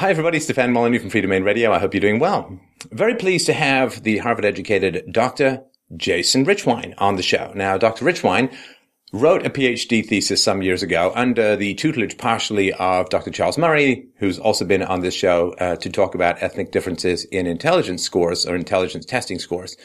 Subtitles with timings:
[0.00, 0.40] Hi, everybody.
[0.40, 1.74] Stefan Molyneux from Freedomain Radio.
[1.74, 2.58] I hope you're doing well.
[2.90, 5.62] Very pleased to have the Harvard educated Dr.
[5.94, 7.52] Jason Richwine on the show.
[7.54, 8.06] Now, Dr.
[8.06, 8.50] Richwine
[9.12, 13.30] wrote a PhD thesis some years ago under the tutelage partially of Dr.
[13.30, 17.46] Charles Murray, who's also been on this show uh, to talk about ethnic differences in
[17.46, 19.76] intelligence scores or intelligence testing scores.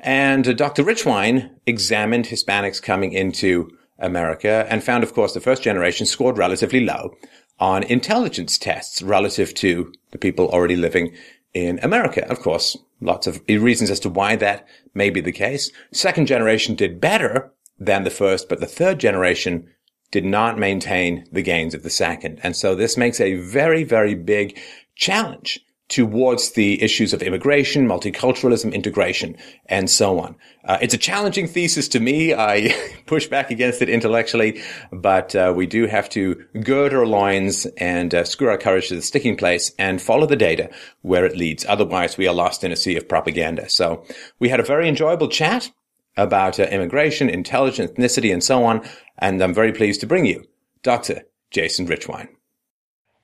[0.00, 0.84] And uh, Dr.
[0.84, 6.80] Richwine examined Hispanics coming into America and found, of course, the first generation scored relatively
[6.80, 7.16] low
[7.60, 11.14] on intelligence tests relative to the people already living
[11.54, 12.28] in America.
[12.28, 15.70] Of course, lots of reasons as to why that may be the case.
[15.92, 19.68] Second generation did better than the first, but the third generation
[20.10, 22.40] did not maintain the gains of the second.
[22.42, 24.58] And so this makes a very, very big
[24.96, 29.36] challenge towards the issues of immigration, multiculturalism, integration,
[29.66, 30.36] and so on.
[30.64, 32.32] Uh, it's a challenging thesis to me.
[32.32, 32.72] I
[33.06, 34.62] push back against it intellectually,
[34.92, 38.94] but uh, we do have to gird our loins and uh, screw our courage to
[38.94, 40.70] the sticking place and follow the data
[41.02, 41.66] where it leads.
[41.66, 43.68] Otherwise, we are lost in a sea of propaganda.
[43.68, 44.04] So
[44.38, 45.70] we had a very enjoyable chat
[46.16, 48.86] about uh, immigration, intelligence, ethnicity, and so on.
[49.18, 50.44] And I'm very pleased to bring you
[50.82, 51.22] Dr.
[51.50, 52.28] Jason Richwine.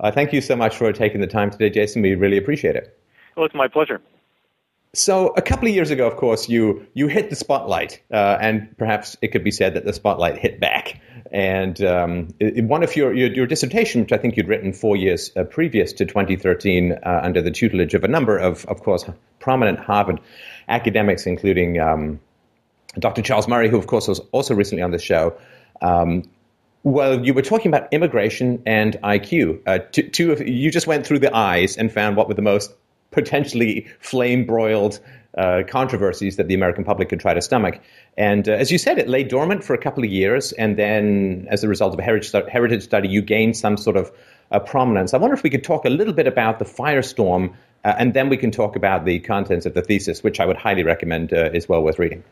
[0.00, 2.02] Uh, thank you so much for taking the time today, Jason.
[2.02, 2.98] We really appreciate it.
[3.36, 4.00] Well, it's my pleasure.
[4.94, 8.74] So, a couple of years ago, of course, you you hit the spotlight, uh, and
[8.78, 11.00] perhaps it could be said that the spotlight hit back.
[11.30, 15.32] And um, one of your, your, your dissertation, which I think you'd written four years
[15.36, 19.04] uh, previous to 2013, uh, under the tutelage of a number of, of course,
[19.38, 20.20] prominent Harvard
[20.68, 22.20] academics, including um,
[22.98, 23.20] Dr.
[23.20, 25.36] Charles Murray, who, of course, was also recently on the show.
[25.82, 26.22] Um,
[26.86, 29.60] well, you were talking about immigration and IQ.
[29.66, 32.42] Uh, two, two of, you just went through the eyes and found what were the
[32.42, 32.72] most
[33.10, 35.00] potentially flame broiled
[35.36, 37.80] uh, controversies that the American public could try to stomach.
[38.16, 41.48] And uh, as you said, it lay dormant for a couple of years, and then
[41.50, 44.12] as a result of a heritage, heritage study, you gained some sort of
[44.52, 45.12] uh, prominence.
[45.12, 47.52] I wonder if we could talk a little bit about the firestorm,
[47.84, 50.56] uh, and then we can talk about the contents of the thesis, which I would
[50.56, 52.22] highly recommend uh, is well worth reading.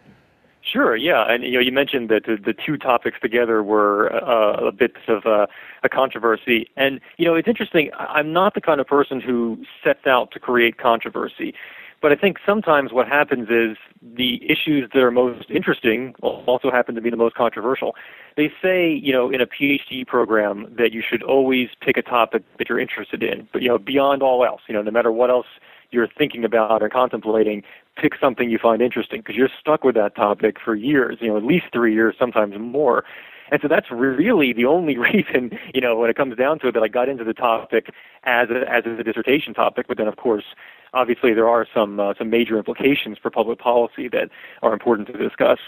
[0.65, 4.69] Sure, yeah, and you know, you mentioned that the, the two topics together were uh,
[4.69, 5.47] a bit of a,
[5.83, 7.91] a controversy, and you know, it's interesting.
[7.99, 11.55] I'm not the kind of person who sets out to create controversy,
[12.01, 16.95] but I think sometimes what happens is the issues that are most interesting also happen
[16.95, 17.95] to be the most controversial.
[18.37, 22.43] They say, you know, in a PhD program that you should always pick a topic
[22.59, 25.29] that you're interested in, but you know, beyond all else, you know, no matter what
[25.29, 25.47] else
[25.91, 27.63] you're thinking about or contemplating,
[27.97, 31.37] pick something you find interesting because you're stuck with that topic for years, you know,
[31.37, 33.05] at least three years, sometimes more.
[33.51, 36.73] And so that's really the only reason, you know, when it comes down to it,
[36.73, 37.91] that I got into the topic
[38.25, 39.87] as a, as a dissertation topic.
[39.87, 40.45] But then, of course,
[40.93, 44.31] obviously there are some uh, some major implications for public policy that
[44.63, 45.59] are important to discuss.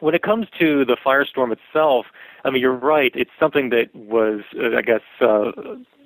[0.00, 2.06] When it comes to the firestorm itself,
[2.44, 3.12] I mean, you're right.
[3.14, 5.52] It's something that was, uh, I guess, uh,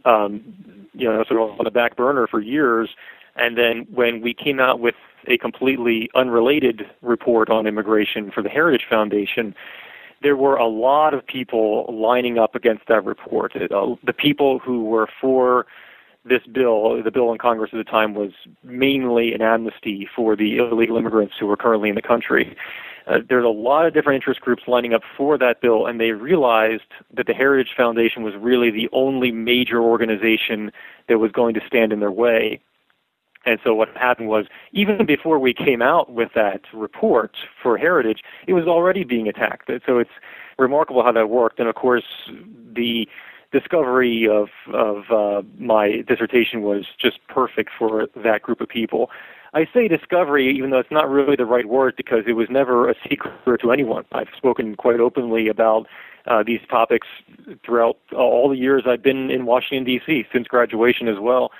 [0.04, 0.54] um,
[0.92, 2.90] you know, sort of on the back burner for years.
[3.36, 4.94] And then when we came out with
[5.26, 9.54] a completely unrelated report on immigration for the Heritage Foundation,
[10.22, 13.54] there were a lot of people lining up against that report.
[13.56, 15.66] Uh, the people who were for
[16.24, 18.32] this bill, the bill in Congress at the time was
[18.62, 22.54] mainly an amnesty for the illegal immigrants who were currently in the country.
[23.06, 26.12] Uh, there's a lot of different interest groups lining up for that bill, and they
[26.12, 26.82] realized
[27.14, 30.70] that the Heritage Foundation was really the only major organization
[31.08, 32.60] that was going to stand in their way.
[33.46, 38.22] And so what happened was, even before we came out with that report for Heritage,
[38.46, 39.70] it was already being attacked.
[39.86, 40.10] So it's
[40.58, 41.58] remarkable how that worked.
[41.58, 42.04] And of course,
[42.74, 43.08] the
[43.52, 49.10] discovery of of uh, my dissertation was just perfect for that group of people.
[49.52, 52.88] I say discovery, even though it's not really the right word, because it was never
[52.88, 54.04] a secret to anyone.
[54.12, 55.88] I've spoken quite openly about
[56.26, 57.08] uh, these topics
[57.64, 60.26] throughout all the years I've been in Washington D.C.
[60.32, 61.50] since graduation as well.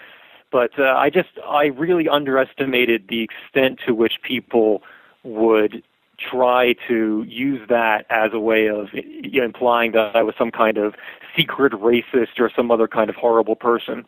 [0.50, 4.82] But uh, I just I really underestimated the extent to which people
[5.22, 5.82] would
[6.18, 10.50] try to use that as a way of you know, implying that I was some
[10.50, 10.94] kind of
[11.36, 14.06] secret racist or some other kind of horrible person.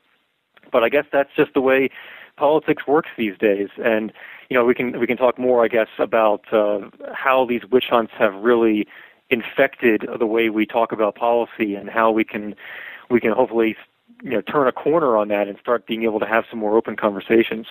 [0.70, 1.90] But I guess that's just the way
[2.36, 3.68] politics works these days.
[3.82, 4.12] And
[4.48, 7.86] you know, we can we can talk more, I guess, about uh, how these witch
[7.88, 8.86] hunts have really
[9.30, 12.54] infected the way we talk about policy and how we can
[13.10, 13.76] we can hopefully
[14.22, 16.76] you know turn a corner on that and start being able to have some more
[16.76, 17.66] open conversations.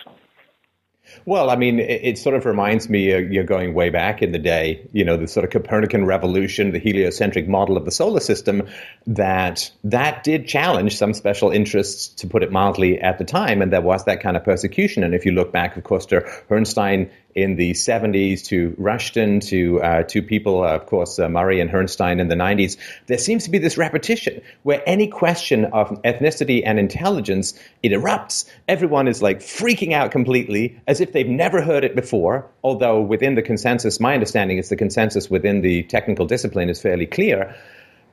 [1.24, 4.22] Well, I mean, it, it sort of reminds me, uh, you know, going way back
[4.22, 7.90] in the day, you know, the sort of Copernican revolution, the heliocentric model of the
[7.90, 8.68] solar system,
[9.06, 13.72] that that did challenge some special interests, to put it mildly, at the time, and
[13.72, 15.02] there was that kind of persecution.
[15.02, 19.82] And if you look back, of course, to Herrnstein in the 70s to Rushton to
[19.82, 22.76] uh, people, uh, of course, uh, Murray and Herrnstein in the 90s,
[23.06, 28.44] there seems to be this repetition where any question of ethnicity and intelligence it erupts.
[28.68, 32.50] Everyone is like freaking out completely as if they've never heard it before.
[32.62, 37.06] Although within the consensus, my understanding is the consensus within the technical discipline is fairly
[37.06, 37.54] clear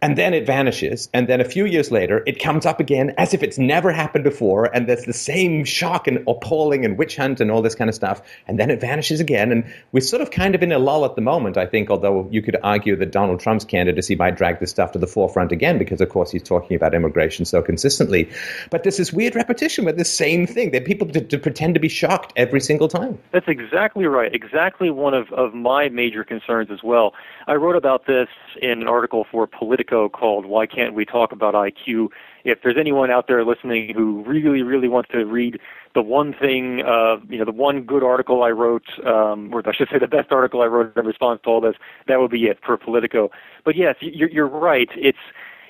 [0.01, 3.33] and then it vanishes and then a few years later it comes up again as
[3.33, 7.41] if it's never happened before and there's the same shock and appalling and witch hunt
[7.41, 10.31] and all this kind of stuff and then it vanishes again and we're sort of
[10.31, 13.11] kind of in a lull at the moment i think although you could argue that
[13.11, 16.43] donald trump's candidacy might drag this stuff to the forefront again because of course he's
[16.43, 18.29] talking about immigration so consistently.
[18.69, 21.79] But there's this weird repetition with the same thing that people to, to pretend to
[21.79, 23.17] be shocked every single time.
[23.31, 24.33] That's exactly right.
[24.33, 27.13] Exactly one of, of my major concerns as well.
[27.47, 28.27] I wrote about this
[28.61, 32.09] in an article for politico Called "Why Can't We Talk About IQ?"
[32.43, 35.59] If there's anyone out there listening who really, really wants to read
[35.93, 39.73] the one thing, uh, you know, the one good article I wrote, um, or I
[39.73, 41.75] should say, the best article I wrote in response to all this,
[42.07, 43.31] that would be it for Politico.
[43.65, 44.89] But yes, you're, you're right.
[44.95, 45.17] It's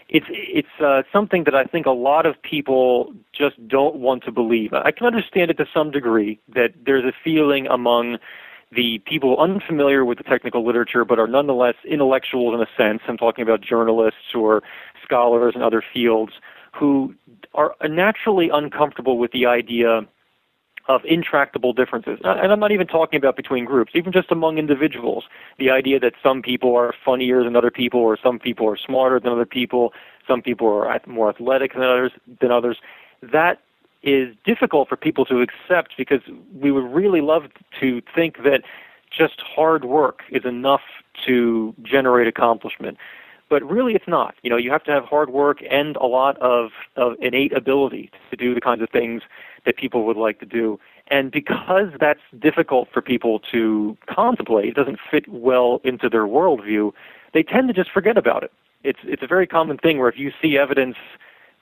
[0.10, 4.32] it's it's uh, something that I think a lot of people just don't want to
[4.32, 4.74] believe.
[4.74, 8.18] I can understand it to some degree that there's a feeling among
[8.72, 13.18] the people unfamiliar with the technical literature but are nonetheless intellectuals in a sense, I'm
[13.18, 14.62] talking about journalists or
[15.04, 16.34] scholars in other fields,
[16.74, 17.16] who
[17.56, 20.08] are naturally uncomfortable with the idea
[20.88, 22.20] of intractable differences.
[22.24, 25.26] And I'm not even talking about between groups, even just among individuals.
[25.60, 29.20] The idea that some people are funnier than other people, or some people are smarter
[29.20, 29.94] than other people,
[30.28, 32.12] some people are more athletic than others,
[32.42, 32.78] than others.
[33.22, 33.62] That
[34.02, 36.22] is difficult for people to accept because
[36.54, 37.44] we would really love
[37.80, 38.62] to think that
[39.12, 40.82] just hard work is enough
[41.26, 42.98] to generate accomplishment.
[43.50, 44.36] But really, it's not.
[44.44, 48.12] You know, you have to have hard work and a lot of, of innate ability
[48.30, 49.24] to do the kinds of things
[49.66, 50.80] that people would like to do.
[51.08, 56.92] And because that's difficult for people to contemplate, it doesn't fit well into their worldview,
[57.34, 58.52] they tend to just forget about it.
[58.84, 60.96] It's, it's a very common thing where if you see evidence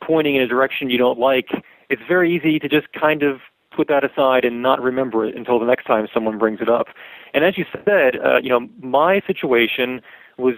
[0.01, 1.49] pointing in a direction you don't like,
[1.89, 3.39] it's very easy to just kind of
[3.71, 6.87] put that aside and not remember it until the next time someone brings it up.
[7.33, 10.01] And as you said, uh, you know, my situation
[10.37, 10.55] was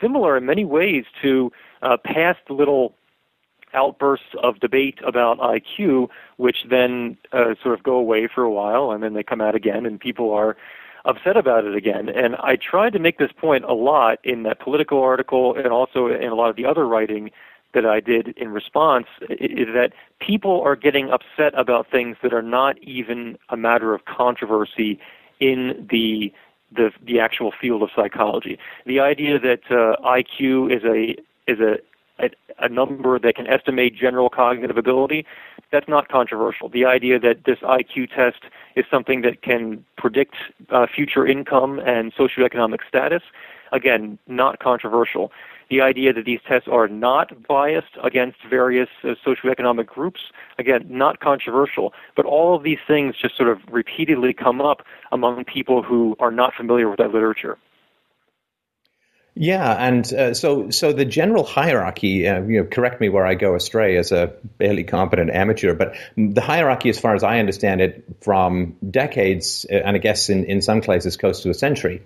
[0.00, 1.50] similar in many ways to
[1.82, 2.94] uh, past little
[3.72, 8.90] outbursts of debate about IQ, which then uh, sort of go away for a while
[8.92, 10.56] and then they come out again, and people are
[11.04, 12.08] upset about it again.
[12.08, 16.06] And I tried to make this point a lot in that Politico article and also
[16.06, 17.30] in a lot of the other writing
[17.74, 22.42] that I did in response is that people are getting upset about things that are
[22.42, 24.98] not even a matter of controversy
[25.40, 26.32] in the
[26.72, 28.58] the, the actual field of psychology.
[28.84, 31.16] The idea that uh, IQ is a
[31.50, 31.78] is a,
[32.18, 35.26] a a number that can estimate general cognitive ability,
[35.70, 36.68] that's not controversial.
[36.68, 38.44] The idea that this IQ test
[38.76, 40.36] is something that can predict
[40.70, 43.22] uh, future income and socioeconomic status,
[43.72, 45.32] again, not controversial
[45.70, 50.20] the idea that these tests are not biased against various uh, socioeconomic groups,
[50.58, 54.82] again, not controversial, but all of these things just sort of repeatedly come up
[55.12, 57.58] among people who are not familiar with that literature.
[59.36, 62.28] Yeah, and uh, so so the general hierarchy.
[62.28, 65.96] Uh, you know, correct me where I go astray as a barely competent amateur, but
[66.16, 70.44] the hierarchy, as far as I understand it, from decades, uh, and I guess in
[70.44, 72.02] in some cases close to a century,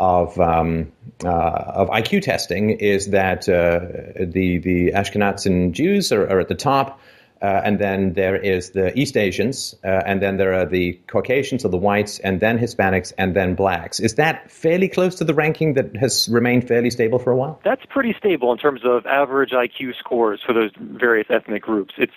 [0.00, 0.92] of um,
[1.24, 3.80] uh, of IQ testing is that uh,
[4.24, 7.00] the the Ashkenazi Jews are, are, at the top,
[7.42, 11.64] uh, and then there is the East Asians, uh, and then there are the Caucasians
[11.64, 14.00] or the whites, and then Hispanics, and then blacks.
[14.00, 17.60] Is that fairly close to the ranking that has remained fairly stable for a while?
[17.64, 21.94] That's pretty stable in terms of average IQ scores for those various ethnic groups.
[21.98, 22.14] It's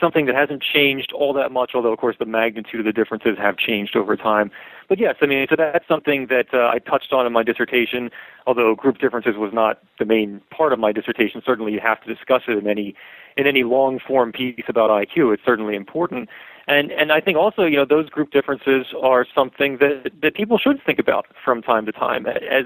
[0.00, 3.36] something that hasn't changed all that much, although of course the magnitude of the differences
[3.38, 4.50] have changed over time.
[4.90, 8.10] But yes, I mean, so that's something that uh, I touched on in my dissertation,
[8.44, 11.40] although group differences was not the main part of my dissertation.
[11.46, 12.96] Certainly you have to discuss it in any
[13.36, 15.32] in any long form piece about IQ.
[15.32, 16.28] It's certainly important.
[16.66, 20.58] And and I think also, you know, those group differences are something that that people
[20.58, 22.64] should think about from time to time as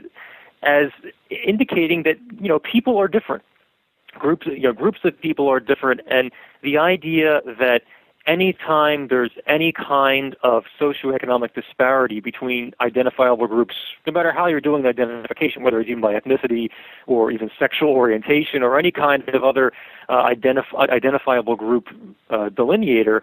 [0.63, 0.89] as
[1.29, 3.43] indicating that, you know, people are different
[4.19, 6.31] groups you know groups of people are different and
[6.63, 7.83] the idea that
[8.27, 13.75] anytime there's any kind of socioeconomic disparity between identifiable groups,
[14.07, 16.69] no matter how you're doing the identification, whether it's even by ethnicity
[17.07, 19.73] or even sexual orientation or any kind of other
[20.09, 21.89] uh, identif- identifiable group
[22.31, 23.23] uh, delineator,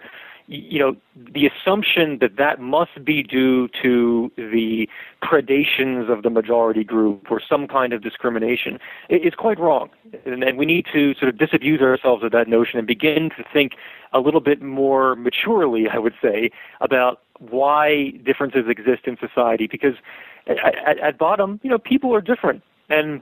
[0.51, 4.89] you know, the assumption that that must be due to the
[5.23, 8.77] predations of the majority group or some kind of discrimination
[9.09, 9.89] is quite wrong.
[10.25, 13.73] And, we need to sort of disabuse ourselves of that notion and begin to think
[14.11, 19.67] a little bit more maturely, I would say, about why differences exist in society.
[19.67, 19.95] Because
[20.47, 22.61] at, at bottom, you know, people are different.
[22.89, 23.21] And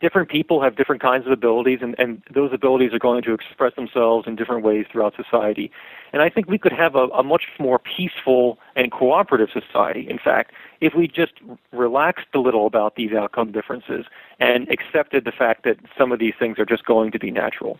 [0.00, 3.74] different people have different kinds of abilities, and, and those abilities are going to express
[3.74, 5.70] themselves in different ways throughout society.
[6.12, 10.18] And I think we could have a, a much more peaceful and cooperative society, in
[10.18, 11.32] fact, if we just
[11.72, 14.06] relaxed a little about these outcome differences
[14.40, 17.78] and accepted the fact that some of these things are just going to be natural.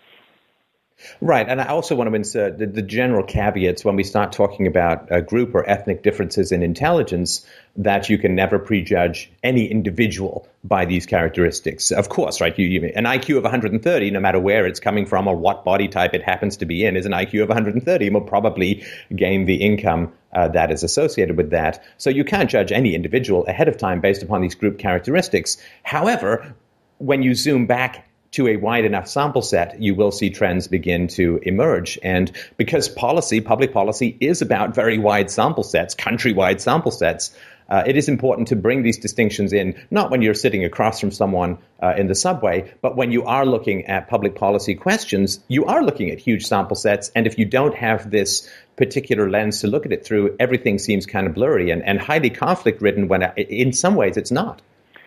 [1.20, 4.66] Right, and I also want to insert the, the general caveats when we start talking
[4.66, 7.46] about uh, group or ethnic differences in intelligence
[7.76, 11.90] that you can never prejudge any individual by these characteristics.
[11.90, 12.56] Of course, right?
[12.58, 15.88] You, you, an IQ of 130, no matter where it's coming from or what body
[15.88, 18.84] type it happens to be in, is an IQ of 130 and will probably
[19.14, 21.82] gain the income uh, that is associated with that.
[21.98, 25.58] So you can't judge any individual ahead of time based upon these group characteristics.
[25.82, 26.54] However,
[26.98, 31.08] when you zoom back to a wide enough sample set, you will see trends begin
[31.08, 31.98] to emerge.
[32.02, 37.36] And because policy, public policy, is about very wide sample sets, countrywide sample sets,
[37.68, 41.10] uh, it is important to bring these distinctions in, not when you're sitting across from
[41.10, 45.64] someone uh, in the subway, but when you are looking at public policy questions, you
[45.64, 47.10] are looking at huge sample sets.
[47.14, 51.06] And if you don't have this particular lens to look at it through, everything seems
[51.06, 54.60] kind of blurry and, and highly conflict ridden when uh, in some ways it's not.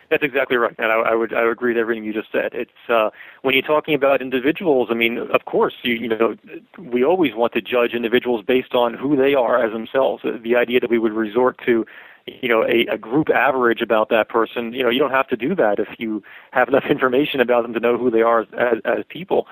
[0.09, 2.53] That's exactly right, and I, I would I would agree with everything you just said.
[2.53, 3.09] It's uh,
[3.41, 4.87] when you're talking about individuals.
[4.89, 6.35] I mean, of course, you you know,
[6.79, 10.23] we always want to judge individuals based on who they are as themselves.
[10.23, 11.85] The idea that we would resort to
[12.27, 15.37] you know a, a group average about that person you know you don't have to
[15.37, 16.21] do that if you
[16.51, 19.47] have enough information about them to know who they are as, as, as people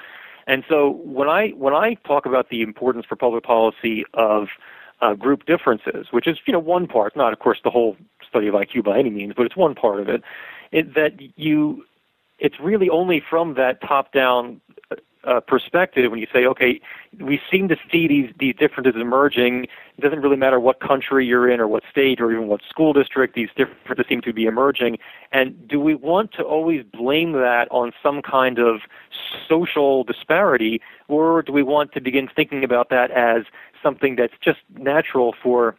[0.47, 4.47] and so when i when i talk about the importance for public policy of
[5.01, 7.95] uh, group differences which is you know one part not of course the whole
[8.35, 10.21] study of IQ by any means, but it's one part of it.
[10.71, 11.85] it that you,
[12.37, 14.59] it's really only from that top-down
[15.23, 16.79] uh, perspective when you say, okay,
[17.19, 19.63] we seem to see these these differences emerging.
[19.97, 22.93] It doesn't really matter what country you're in or what state or even what school
[22.93, 23.33] district.
[23.33, 24.99] These differences seem to be emerging.
[25.31, 28.81] And do we want to always blame that on some kind of
[29.49, 33.45] social disparity, or do we want to begin thinking about that as
[33.81, 35.75] something that's just natural for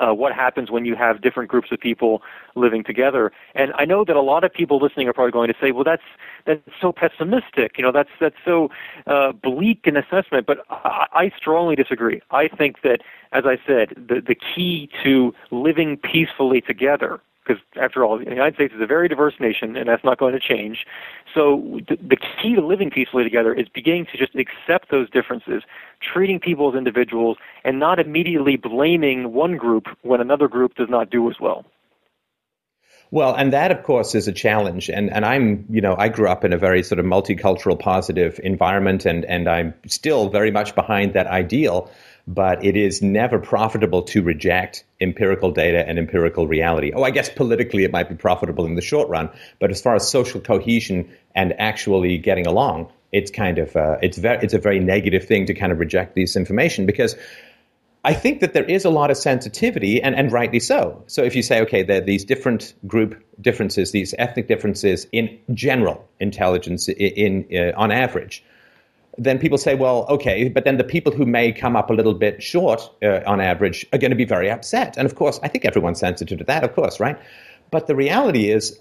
[0.00, 2.22] uh, what happens when you have different groups of people
[2.54, 3.32] living together.
[3.54, 5.84] And I know that a lot of people listening are probably going to say, "Well,
[5.84, 6.02] that's
[6.46, 7.76] that's so pessimistic.
[7.78, 8.70] You know, that's that's so
[9.06, 12.20] uh, bleak an assessment." But I, I strongly disagree.
[12.30, 13.00] I think that,
[13.32, 18.54] as I said, the the key to living peacefully together because after all, the United
[18.54, 20.86] States is a very diverse nation, and that's not going to change.
[21.34, 25.62] So the, the key to living peacefully together is beginning to just accept those differences,
[26.00, 31.10] treating people as individuals, and not immediately blaming one group when another group does not
[31.10, 31.64] do as well.
[33.12, 34.88] Well, and that, of course, is a challenge.
[34.88, 38.38] And, and I'm, you know, I grew up in a very sort of multicultural, positive
[38.44, 41.90] environment, and, and I'm still very much behind that ideal
[42.26, 46.92] but it is never profitable to reject empirical data and empirical reality.
[46.94, 49.94] Oh, I guess politically it might be profitable in the short run, but as far
[49.94, 54.58] as social cohesion and actually getting along, it's kind of uh, it's very it's a
[54.58, 57.16] very negative thing to kind of reject this information because
[58.02, 61.04] I think that there is a lot of sensitivity, and, and rightly so.
[61.06, 65.38] So if you say, okay, there are these different group differences, these ethnic differences in
[65.52, 68.42] general intelligence, in, in uh, on average,
[69.20, 72.14] then people say, well, okay, but then the people who may come up a little
[72.14, 74.96] bit short uh, on average are going to be very upset.
[74.96, 77.18] And of course, I think everyone's sensitive to that, of course, right?
[77.70, 78.80] But the reality is,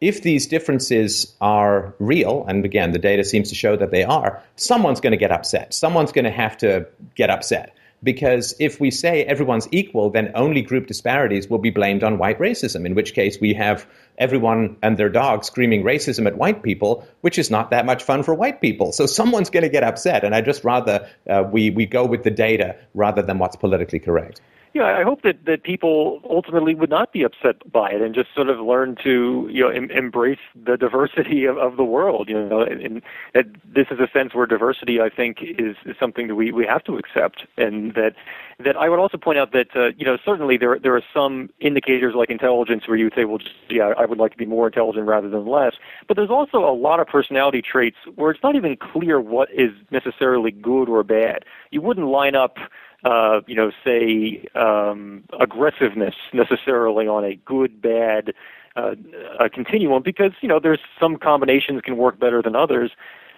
[0.00, 4.42] if these differences are real, and again, the data seems to show that they are,
[4.56, 5.74] someone's going to get upset.
[5.74, 7.74] Someone's going to have to get upset.
[8.04, 12.38] Because if we say everyone's equal, then only group disparities will be blamed on white
[12.38, 13.86] racism, in which case we have
[14.18, 18.22] everyone and their dog screaming racism at white people, which is not that much fun
[18.22, 18.92] for white people.
[18.92, 22.22] So someone's going to get upset, and I just rather uh, we, we go with
[22.22, 24.40] the data rather than what's politically correct
[24.74, 28.34] yeah, I hope that, that people ultimately would not be upset by it and just
[28.34, 32.28] sort of learn to you know em- embrace the diversity of, of the world.
[32.28, 33.00] You know, and,
[33.34, 36.66] and this is a sense where diversity, I think, is, is something that we, we
[36.66, 38.14] have to accept, and that
[38.58, 41.50] that I would also point out that uh, you know certainly there there are some
[41.60, 44.46] indicators like intelligence where you would say, well, just, yeah, I would like to be
[44.46, 45.74] more intelligent rather than less.
[46.08, 49.70] But there's also a lot of personality traits where it's not even clear what is
[49.92, 51.44] necessarily good or bad.
[51.70, 52.56] You wouldn't line up
[53.04, 58.34] uh, you know, say um, aggressiveness necessarily on a good bad
[58.76, 58.94] uh,
[59.38, 62.90] a continuum because you know there's some combinations can work better than others,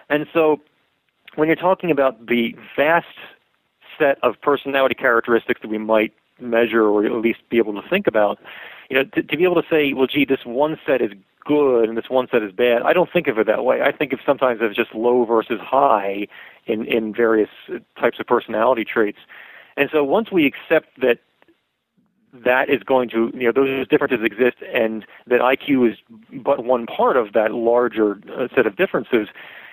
[0.08, 0.61] and so
[1.35, 3.06] when you're talking about the vast
[3.99, 8.06] set of personality characteristics that we might measure or at least be able to think
[8.06, 8.38] about.
[8.90, 11.12] You know, to, to be able to say, well, gee, this one set is
[11.44, 12.82] good and this one set is bad.
[12.82, 13.82] I don't think of it that way.
[13.82, 16.26] I think of sometimes as just low versus high
[16.66, 17.50] in in various
[17.99, 19.18] types of personality traits.
[19.76, 21.18] And so once we accept that
[22.33, 25.99] that is going to, you know, those differences exist and that IQ is
[26.33, 29.28] but one part of that larger uh, set of differences,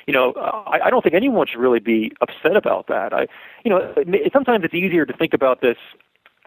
[0.07, 3.13] you know, I, I don't think anyone should really be upset about that.
[3.13, 3.27] I,
[3.63, 3.93] you know,
[4.31, 5.77] sometimes it's easier to think about this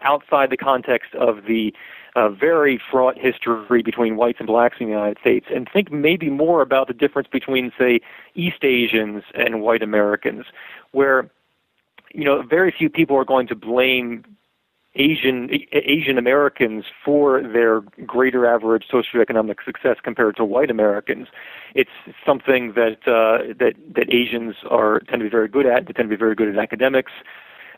[0.01, 1.73] outside the context of the
[2.15, 6.29] uh, very fraught history between whites and blacks in the United States, and think maybe
[6.29, 7.99] more about the difference between, say,
[8.33, 10.45] East Asians and white Americans,
[10.91, 11.29] where
[12.13, 14.23] you know very few people are going to blame
[14.95, 21.27] Asian Asian Americans for their greater average socioeconomic success compared to white Americans.
[21.75, 21.91] It's
[22.25, 25.85] something that uh, that that Asians are tend to be very good at.
[25.85, 27.11] They tend to be very good at academics.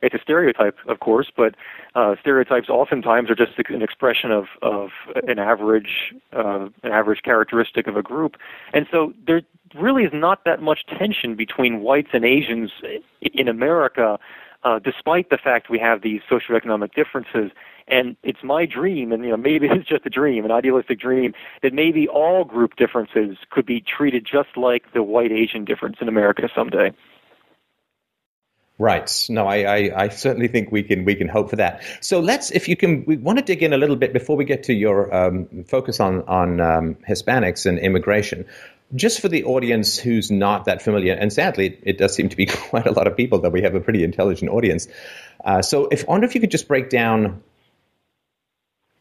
[0.01, 1.55] It's a stereotype, of course, but
[1.95, 4.89] uh, stereotypes oftentimes are just an expression of of
[5.27, 8.37] an average uh, an average characteristic of a group,
[8.73, 9.41] and so there
[9.75, 12.71] really is not that much tension between whites and Asians
[13.21, 14.19] in America,
[14.63, 17.51] uh, despite the fact we have these socioeconomic differences.
[17.87, 21.33] And it's my dream, and you know maybe it's just a dream, an idealistic dream,
[21.61, 26.07] that maybe all group differences could be treated just like the white Asian difference in
[26.07, 26.91] America someday.
[28.79, 29.25] Right.
[29.27, 31.83] No, I, I, I, certainly think we can we can hope for that.
[31.99, 34.45] So let's, if you can, we want to dig in a little bit before we
[34.45, 38.45] get to your um, focus on on um, Hispanics and immigration.
[38.95, 42.45] Just for the audience who's not that familiar, and sadly, it does seem to be
[42.69, 44.87] quite a lot of people that we have a pretty intelligent audience.
[45.43, 47.43] Uh, so, if I wonder if you could just break down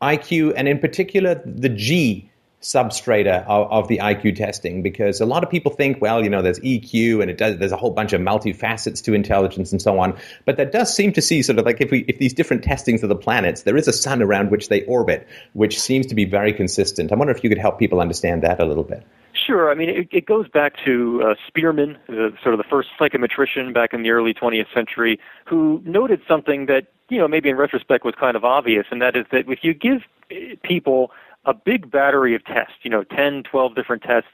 [0.02, 5.44] IQ and in particular the G substrata of, of, the IQ testing because a lot
[5.44, 8.12] of people think, well, you know, there's EQ and it does, there's a whole bunch
[8.12, 10.16] of multifacets to intelligence and so on.
[10.44, 13.02] But that does seem to see sort of like if we, if these different testings
[13.02, 16.24] of the planets, there is a sun around which they orbit, which seems to be
[16.24, 17.12] very consistent.
[17.12, 19.04] I wonder if you could help people understand that a little bit.
[19.46, 19.70] Sure.
[19.70, 21.96] I mean, it, it goes back to uh, Spearman,
[22.42, 26.88] sort of the first psychometrician back in the early 20th century, who noted something that,
[27.08, 29.74] you know, maybe in retrospect was kind of obvious, and that is that if you
[29.74, 31.12] give eh, people
[31.44, 34.30] a big battery of tests, you know, 10, 12 different tests,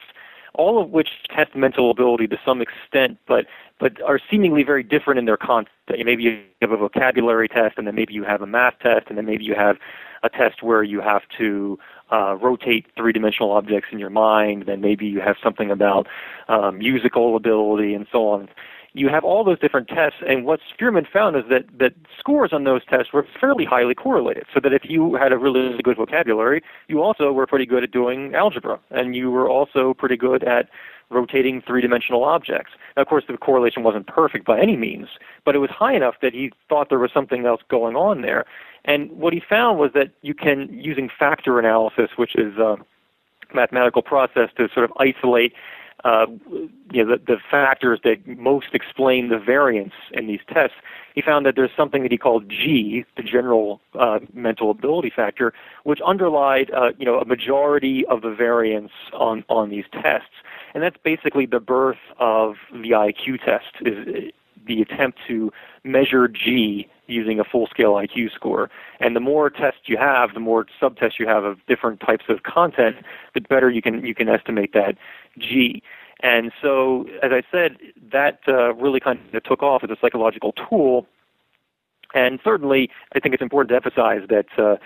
[0.54, 3.46] all of which test mental ability to some extent, but
[3.80, 5.68] but are seemingly very different in their content.
[5.88, 9.18] Maybe you have a vocabulary test, and then maybe you have a math test, and
[9.18, 9.78] then maybe you have
[10.22, 11.76] a test where you have to
[12.12, 14.64] uh, rotate three-dimensional objects in your mind.
[14.66, 16.06] Then maybe you have something about
[16.48, 18.48] uh, musical ability and so on
[18.94, 22.62] you have all those different tests, and what Spearman found is that, that scores on
[22.62, 24.44] those tests were fairly highly correlated.
[24.54, 27.90] So that if you had a really good vocabulary, you also were pretty good at
[27.90, 30.68] doing algebra, and you were also pretty good at
[31.10, 32.72] rotating three-dimensional objects.
[32.96, 35.08] Now, of course, the correlation wasn't perfect by any means,
[35.44, 38.44] but it was high enough that he thought there was something else going on there.
[38.84, 42.76] And what he found was that you can, using factor analysis, which is a
[43.52, 45.52] mathematical process to sort of isolate
[46.04, 46.26] uh,
[46.92, 50.76] you know, the, the factors that most explain the variance in these tests,
[51.14, 55.54] he found that there's something that he called G, the general uh, mental ability factor,
[55.84, 60.34] which underlied uh, you know a majority of the variance on on these tests,
[60.74, 63.74] and that's basically the birth of the IQ test.
[63.80, 64.32] Is
[64.66, 65.52] the attempt to
[65.84, 68.70] measure G using a full scale IQ score.
[69.00, 72.42] And the more tests you have, the more subtests you have of different types of
[72.44, 72.96] content,
[73.34, 74.96] the better you can you can estimate that
[75.38, 75.82] G.
[76.20, 77.76] And so, as I said,
[78.12, 81.06] that uh, really kind of took off as a psychological tool.
[82.14, 84.76] And certainly, I think it's important to emphasize that uh,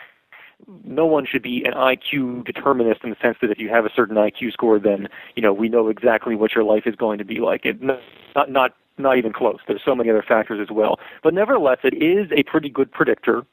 [0.84, 3.90] no one should be an IQ determinist in the sense that if you have a
[3.94, 7.24] certain IQ score, then you know we know exactly what your life is going to
[7.24, 7.64] be like.
[7.64, 9.58] It not not not even close.
[9.68, 10.98] There's so many other factors as well.
[11.22, 13.44] But nevertheless, it is a pretty good predictor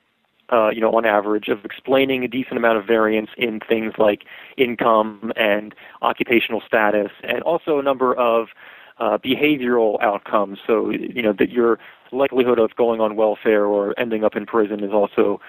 [0.51, 4.23] uh, you know, on average, of explaining a decent amount of variance in things like
[4.57, 8.49] income and occupational status, and also a number of
[8.97, 10.59] uh, behavioral outcomes.
[10.65, 11.79] So, you know, that your
[12.11, 15.41] likelihood of going on welfare or ending up in prison is also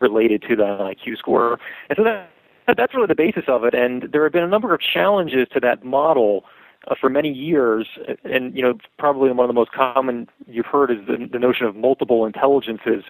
[0.00, 1.58] related to that IQ score.
[1.88, 2.28] And so that,
[2.76, 3.74] that's really the basis of it.
[3.74, 6.44] And there have been a number of challenges to that model.
[6.88, 7.86] Uh, for many years,
[8.24, 11.66] and you know, probably one of the most common you've heard is the, the notion
[11.66, 13.04] of multiple intelligences,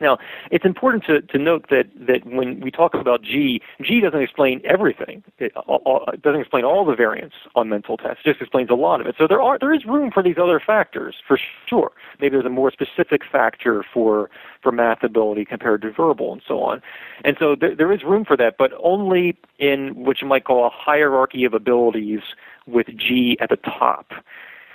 [0.00, 0.18] now,
[0.50, 4.60] it's important to, to note that, that when we talk about G, G doesn't explain
[4.64, 5.22] everything.
[5.38, 8.20] It, all, it doesn't explain all the variance on mental tests.
[8.24, 9.16] It just explains a lot of it.
[9.18, 11.92] So there are there is room for these other factors for sure.
[12.20, 14.30] Maybe there's a more specific factor for
[14.62, 16.82] for math ability compared to verbal and so on.
[17.24, 20.66] And so there, there is room for that, but only in what you might call
[20.66, 22.20] a hierarchy of abilities
[22.66, 24.12] with G at the top.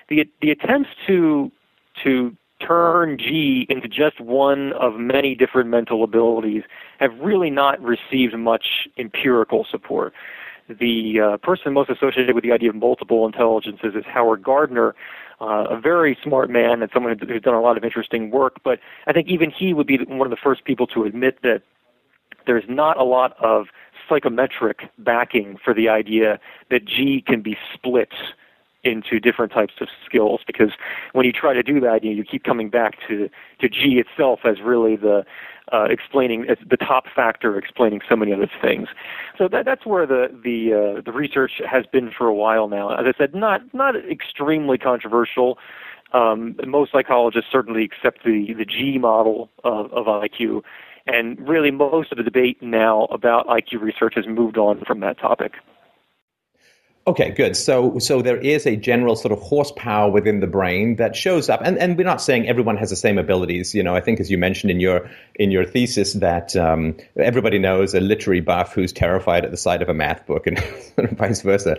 [0.10, 1.52] The the attempts to
[2.04, 6.64] to turn G into just one of many different mental abilities
[7.00, 10.14] have really not received much empirical support.
[10.68, 14.96] The uh, person most associated with the idea of multiple intelligences is Howard Gardner,
[15.42, 18.62] uh, a very smart man and someone who's done a lot of interesting work.
[18.64, 21.64] But I think even he would be one of the first people to admit that
[22.46, 23.68] there's not a lot of
[24.08, 28.12] psychometric backing for the idea that G can be split
[28.84, 30.72] into different types of skills because
[31.14, 34.00] when you try to do that, you, know, you keep coming back to to G
[34.00, 35.26] itself as really the
[35.72, 38.90] uh, explaining the top factor explaining so many other things.
[39.38, 42.94] So that that's where the the uh, the research has been for a while now.
[42.94, 45.58] As I said, not not extremely controversial.
[46.12, 50.62] Um, most psychologists certainly accept the the G model of, of IQ,
[51.08, 55.18] and really most of the debate now about IQ research has moved on from that
[55.18, 55.54] topic.
[57.06, 57.58] Okay, good.
[57.58, 61.60] So, so there is a general sort of horsepower within the brain that shows up,
[61.62, 63.76] and, and we're not saying everyone has the same abilities.
[63.76, 67.60] You know, I think as you mentioned in your in your thesis that um, everybody
[67.60, 70.58] knows a literary buff who's terrified at the sight of a math book, and
[71.18, 71.76] vice versa.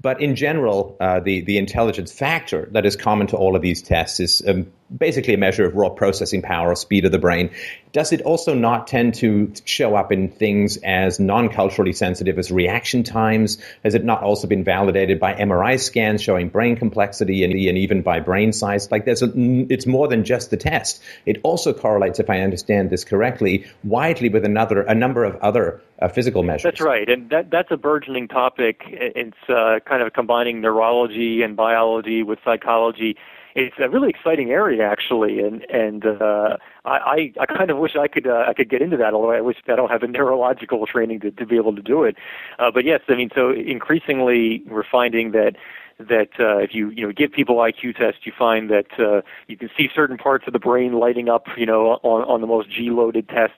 [0.00, 3.82] But in general, uh, the the intelligence factor that is common to all of these
[3.82, 7.50] tests is um, basically a measure of raw processing power or speed of the brain.
[7.92, 13.02] Does it also not tend to show up in things as non-culturally sensitive as reaction
[13.02, 13.58] times?
[13.82, 18.02] Has it not also been validated by MRI scans showing brain complexity and, and even
[18.02, 18.90] by brain size?
[18.90, 21.02] Like there's a, it's more than just the test.
[21.26, 25.80] It also correlates, if I understand this correctly, widely with another a number of other
[26.00, 26.62] uh, physical measures.
[26.62, 28.82] That's right, and that that's a burgeoning topic.
[28.86, 33.16] It's uh, kind of combining neurology and biology with psychology
[33.54, 38.08] it's a really exciting area actually, and and uh, I I kind of wish I
[38.08, 39.14] could uh, I could get into that.
[39.14, 42.04] Although I wish I don't have the neurological training to to be able to do
[42.04, 42.16] it.
[42.58, 45.56] Uh, but yes, I mean, so increasingly we're finding that
[45.98, 49.56] that uh, if you you know give people IQ tests, you find that uh, you
[49.56, 52.70] can see certain parts of the brain lighting up, you know, on on the most
[52.70, 53.56] G-loaded tests.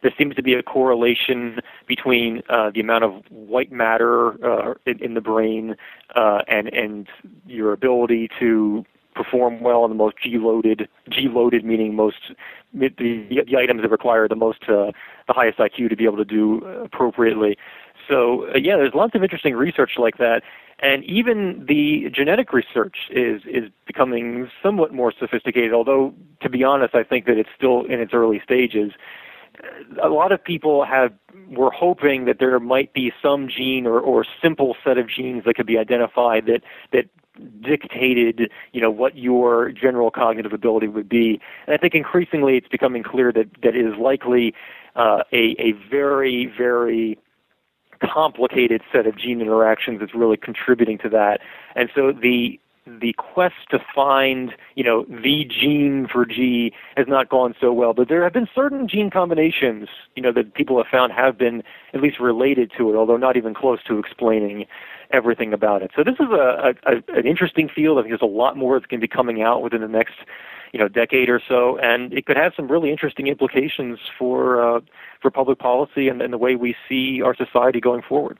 [0.00, 5.02] There seems to be a correlation between uh, the amount of white matter uh, in,
[5.02, 5.76] in the brain
[6.14, 7.08] uh, and and
[7.46, 8.84] your ability to
[9.18, 12.32] perform well on the most G-loaded, G-loaded meaning most
[12.72, 12.88] the,
[13.48, 14.92] the items that require the most uh,
[15.26, 17.58] the highest IQ to be able to do appropriately.
[18.08, 20.42] So uh, yeah, there's lots of interesting research like that,
[20.78, 25.72] and even the genetic research is is becoming somewhat more sophisticated.
[25.72, 28.92] Although to be honest, I think that it's still in its early stages.
[30.02, 31.12] A lot of people have
[31.50, 35.54] were hoping that there might be some gene or, or simple set of genes that
[35.54, 37.06] could be identified that that
[37.60, 41.40] dictated, you know, what your general cognitive ability would be.
[41.66, 44.54] And I think increasingly it's becoming clear that that it is likely
[44.96, 47.18] uh, a a very very
[48.00, 51.40] complicated set of gene interactions that's really contributing to that.
[51.74, 52.60] And so the
[53.00, 57.92] the quest to find, you know, the gene for G has not gone so well.
[57.92, 61.62] But there have been certain gene combinations, you know, that people have found have been
[61.92, 64.66] at least related to it, although not even close to explaining
[65.10, 65.90] everything about it.
[65.96, 67.98] So this is a, a, an interesting field.
[67.98, 70.14] I think there's a lot more that's going to be coming out within the next
[70.72, 74.80] you know decade or so, and it could have some really interesting implications for uh,
[75.20, 78.38] for public policy and, and the way we see our society going forward.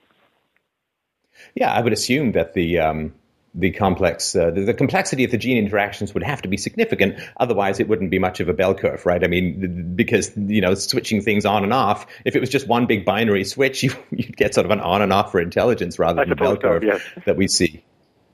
[1.54, 3.14] Yeah, I would assume that the um,
[3.54, 7.18] the complex, uh, the, the, complexity of the gene interactions would have to be significant.
[7.38, 9.24] Otherwise, it wouldn't be much of a bell curve, right?
[9.24, 12.87] I mean, because, you know, switching things on and off, if it was just one
[12.87, 16.20] big binary switch, you, would get sort of an on and off for intelligence rather
[16.20, 17.02] than the bell curve yes.
[17.24, 17.82] that we see.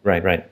[0.03, 0.50] Right, right.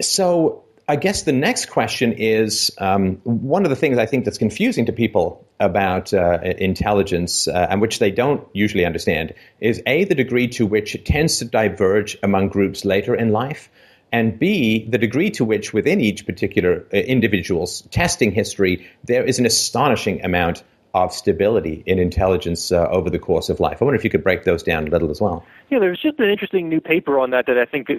[0.00, 4.36] So I guess the next question is um, one of the things I think that's
[4.36, 10.04] confusing to people about uh, intelligence uh, and which they don't usually understand is A,
[10.04, 13.70] the degree to which it tends to diverge among groups later in life,
[14.12, 19.38] and B, the degree to which within each particular uh, individual's testing history, there is
[19.38, 20.62] an astonishing amount
[20.94, 23.82] of stability in intelligence uh, over the course of life.
[23.82, 25.44] I wonder if you could break those down a little as well.
[25.68, 27.90] Yeah, there's just an interesting new paper on that that I think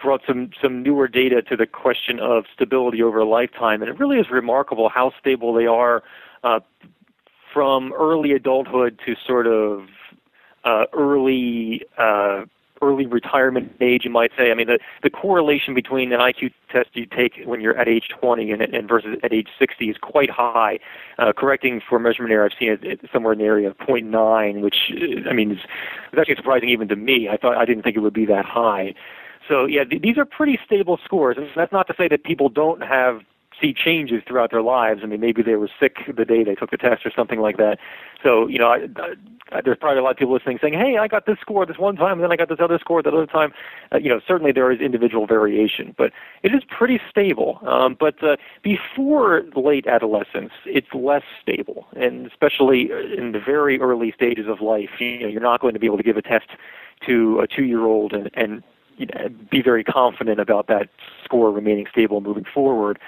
[0.00, 3.98] brought some some newer data to the question of stability over a lifetime, and it
[3.98, 6.02] really is remarkable how stable they are
[6.44, 6.60] uh,
[7.52, 9.88] from early adulthood to sort of
[10.64, 12.44] uh, early uh,
[12.84, 14.50] early retirement age, you might say.
[14.50, 18.08] I mean, the, the correlation between an IQ test you take when you're at age
[18.20, 20.78] 20 and, and versus at age 60 is quite high.
[21.18, 24.92] Uh, correcting for measurement error, I've seen it somewhere in the area of 0.9, which
[24.92, 25.58] uh, I mean is,
[26.12, 27.28] is actually surprising even to me.
[27.28, 28.94] I thought I didn't think it would be that high.
[29.48, 32.48] So yeah, th- these are pretty stable scores, and that's not to say that people
[32.48, 33.20] don't have
[33.64, 35.00] see changes throughout their lives.
[35.02, 37.56] I mean, maybe they were sick the day they took the test or something like
[37.56, 37.78] that.
[38.22, 38.88] So, you know, I,
[39.52, 41.78] I, there's probably a lot of people listening saying, "Hey, I got this score this
[41.78, 43.52] one time, and then I got this other score that other time."
[43.92, 47.60] Uh, you know, certainly there is individual variation, but it is pretty stable.
[47.66, 54.12] Um, but uh, before late adolescence, it's less stable, and especially in the very early
[54.12, 56.48] stages of life, you know, you're not going to be able to give a test
[57.06, 58.62] to a two-year-old and, and
[58.96, 60.88] you know, be very confident about that
[61.24, 62.98] score remaining stable moving forward.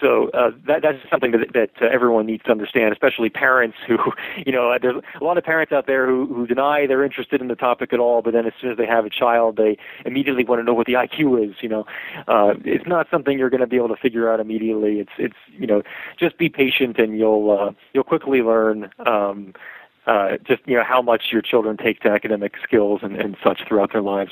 [0.00, 3.98] So uh, that that's something that that uh, everyone needs to understand, especially parents who,
[4.46, 7.48] you know, there's a lot of parents out there who who deny they're interested in
[7.48, 10.44] the topic at all, but then as soon as they have a child, they immediately
[10.44, 11.56] want to know what the IQ is.
[11.60, 11.86] You know,
[12.28, 15.00] uh, it's not something you're going to be able to figure out immediately.
[15.00, 15.82] It's it's you know,
[16.18, 18.90] just be patient and you'll uh, you'll quickly learn.
[19.04, 19.54] Um,
[20.06, 23.66] uh, just you know how much your children take to academic skills and, and such
[23.66, 24.30] throughout their lives.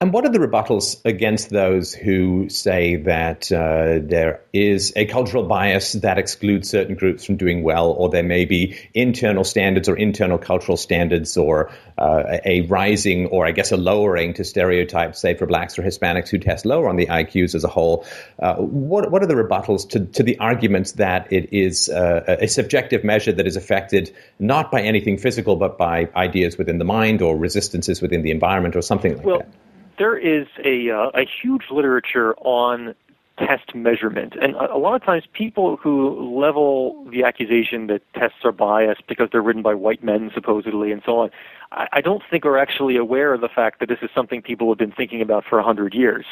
[0.00, 5.44] And what are the rebuttals against those who say that uh, there is a cultural
[5.44, 9.96] bias that excludes certain groups from doing well, or there may be internal standards or
[9.96, 15.34] internal cultural standards, or uh, a rising or I guess a lowering to stereotypes, say
[15.34, 18.04] for blacks or Hispanics who test lower on the IQs as a whole?
[18.40, 22.48] Uh, what, what are the rebuttals to, to the arguments that it is uh, a
[22.48, 27.22] subjective measure that is affected not by anything physical, but by ideas within the mind
[27.22, 29.48] or resistances within the environment or something like well, that?
[29.98, 32.94] There is a uh, a huge literature on
[33.38, 38.52] test measurement, and a, lot of times people who level the accusation that tests are
[38.52, 41.30] biased because they're written by white men supposedly and so on,
[41.72, 44.68] I, I don't think are actually aware of the fact that this is something people
[44.68, 46.26] have been thinking about for a hundred years.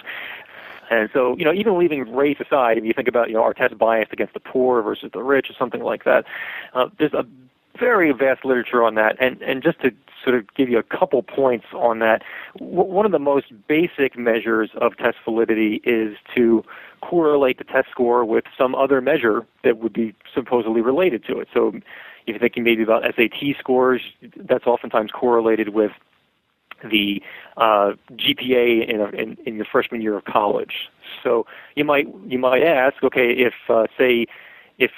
[0.90, 3.55] And so, you know, even leaving race aside, if you think about, you know, our
[3.55, 6.25] test biased against the poor versus the rich or something like that,
[6.75, 7.27] uh, there's a
[7.79, 9.16] very vast literature on that.
[9.18, 9.92] And, and just to
[10.23, 12.23] sort of give you a couple points on that,
[12.59, 16.65] w- one of the most basic measures of test validity is to
[17.01, 21.49] correlate the test score with some other measure that would be supposedly related to it.
[21.53, 21.83] So if
[22.27, 24.03] you're thinking maybe about SAT scores,
[24.37, 25.93] that's oftentimes correlated with
[26.91, 27.23] the
[27.57, 30.91] uh, GPA in, a, in, in your freshman year of college.
[31.23, 34.27] So you might you might ask, okay, if uh, say
[34.79, 34.91] if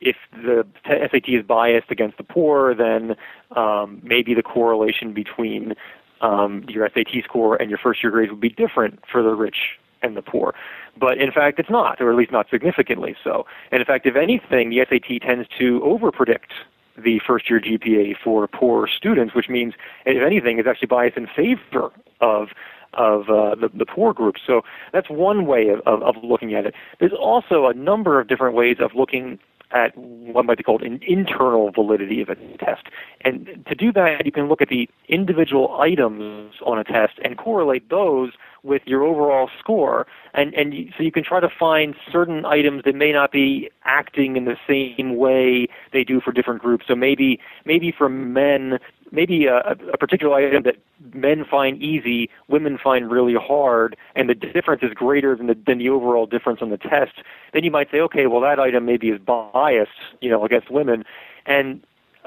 [0.00, 3.16] if the SAT is biased against the poor, then
[3.56, 5.74] um, maybe the correlation between
[6.20, 9.78] um, your SAT score and your first year grades would be different for the rich
[10.02, 10.54] and the poor.
[10.96, 13.46] But in fact, it's not, or at least not significantly so.
[13.70, 16.50] And in fact, if anything, the SAT tends to overpredict
[16.96, 21.26] the first year GPA for poor students, which means, if anything, is actually biased in
[21.26, 22.48] favor of
[22.94, 24.36] of uh, the, the poor group.
[24.44, 24.62] So
[24.94, 26.74] that's one way of, of, of looking at it.
[26.98, 29.38] There's also a number of different ways of looking
[29.70, 32.86] at what might be called an internal validity of a test.
[33.20, 37.36] And to do that, you can look at the individual items on a test and
[37.36, 40.06] correlate those with your overall score.
[40.34, 43.70] And, and you, so you can try to find certain items that may not be
[43.84, 46.86] acting in the same way they do for different groups.
[46.88, 48.78] So maybe, maybe for men,
[49.10, 49.58] maybe a,
[49.92, 50.76] a particular item that
[51.14, 55.78] men find easy, women find really hard, and the difference is greater than the, than
[55.78, 59.08] the overall difference on the test, then you might say, okay, well that item maybe
[59.10, 59.90] is biased,
[60.20, 61.04] you know, against women.
[61.46, 61.82] And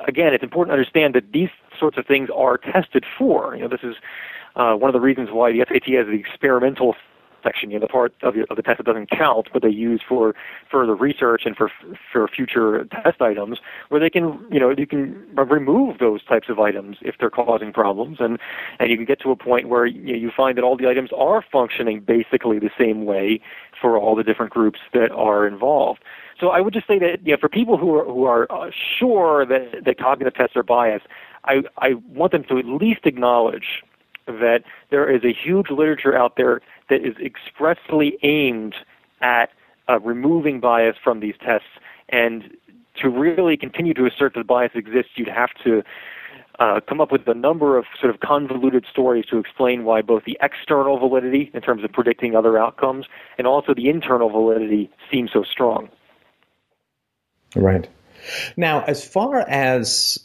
[0.08, 3.56] again, it's important to understand that these sorts of things are tested for.
[3.56, 3.96] You know, this is
[4.56, 6.96] uh, one of the reasons why the SAT has the experimental
[7.44, 9.70] section, you know, the part of, the, of the test that doesn't count, but they
[9.70, 10.36] use for
[10.70, 11.72] further research and for
[12.12, 16.60] for future test items, where they can, you know, you can remove those types of
[16.60, 18.40] items if they're causing problems, and
[18.80, 20.88] and you can get to a point where you, know, you find that all the
[20.88, 23.40] items are functioning basically the same way
[23.80, 26.02] for all the different groups that are involved.
[26.40, 28.72] So I would just say that you know, for people who are who are uh,
[29.00, 31.06] sure that that cognitive tests are biased,
[31.46, 33.84] I I want them to at least acknowledge
[34.28, 38.76] that there is a huge literature out there that is expressly aimed
[39.22, 39.50] at
[39.90, 41.70] uh, removing bias from these tests.
[42.10, 42.52] And
[42.96, 45.84] to really continue to assert that bias exists, you'd have to
[46.60, 50.26] uh, come up with a number of sort of convoluted stories to explain why both
[50.26, 53.06] the external validity, in terms of predicting other outcomes,
[53.38, 55.90] and also the internal validity seem so strong.
[57.56, 57.88] Right.
[58.58, 60.20] Now, as far as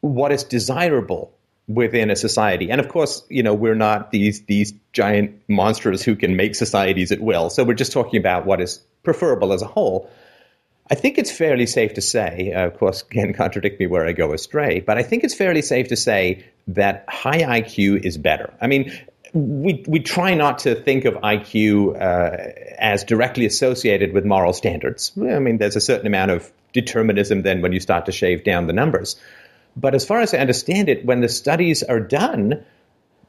[0.00, 1.33] what is desirable
[1.68, 2.70] within a society.
[2.70, 7.10] And of course, you know, we're not these these giant monsters who can make societies
[7.10, 7.50] at will.
[7.50, 10.10] So we're just talking about what is preferable as a whole.
[10.90, 14.12] I think it's fairly safe to say, uh, of course, can contradict me where I
[14.12, 18.52] go astray, but I think it's fairly safe to say that high IQ is better.
[18.60, 18.92] I mean,
[19.32, 25.12] we we try not to think of IQ uh, as directly associated with moral standards.
[25.16, 28.66] I mean, there's a certain amount of determinism then when you start to shave down
[28.66, 29.16] the numbers.
[29.76, 32.64] But as far as I understand it, when the studies are done,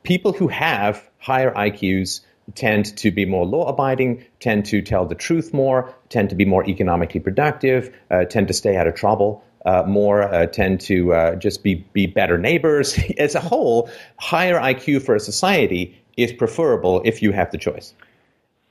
[0.03, 2.21] people who have higher IQs
[2.53, 6.45] tend to be more law abiding, tend to tell the truth more, tend to be
[6.45, 9.43] more economically productive, uh, tend to stay out of trouble.
[9.65, 12.99] Uh, more uh, tend to uh, just be, be better neighbors.
[13.17, 17.95] As a whole, higher IQ for a society is preferable if you have the choice.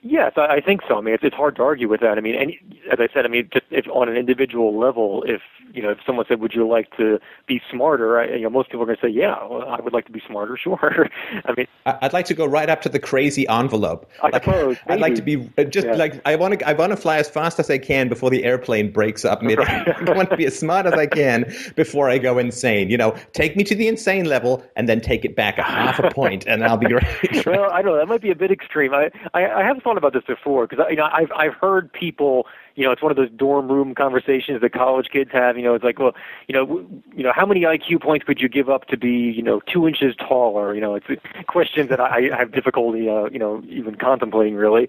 [0.06, 0.98] Yes, I, I think so.
[0.98, 2.18] I mean, it's, it's hard to argue with that.
[2.18, 2.60] I mean, any,
[2.92, 5.40] as I said, I mean, just if on an individual level, if
[5.72, 8.68] you know, if someone said, "Would you like to be smarter?" I, you know, most
[8.68, 11.10] people are going to say, "Yeah, well, I would like to be smarter." Sure.
[11.44, 14.10] I mean, I'd like to go right up to the crazy envelope.
[14.22, 14.76] I like, suppose.
[14.86, 15.94] I'd like to be uh, just yeah.
[15.94, 16.68] like I want to.
[16.68, 19.38] I want to fly as fast as I can before the airplane breaks up.
[19.42, 20.08] I, mean, right.
[20.08, 22.88] I want to be as smart as I can before I go insane.
[22.88, 25.98] You know, take me to the insane level and then take it back a half
[25.98, 27.46] a point, and I'll be great.
[27.46, 27.98] well, I don't know.
[27.98, 28.94] That might be a bit extreme.
[28.94, 32.46] I I, I have thought about this before because you know I've I've heard people
[32.74, 35.56] you know, it's one of those dorm room conversations that college kids have.
[35.56, 36.14] You know, it's like, well,
[36.48, 39.10] you know, w- you know, how many IQ points could you give up to be,
[39.10, 40.74] you know, two inches taller?
[40.74, 41.06] You know, it's
[41.46, 44.88] questions that I, I have difficulty, uh, you know, even contemplating really.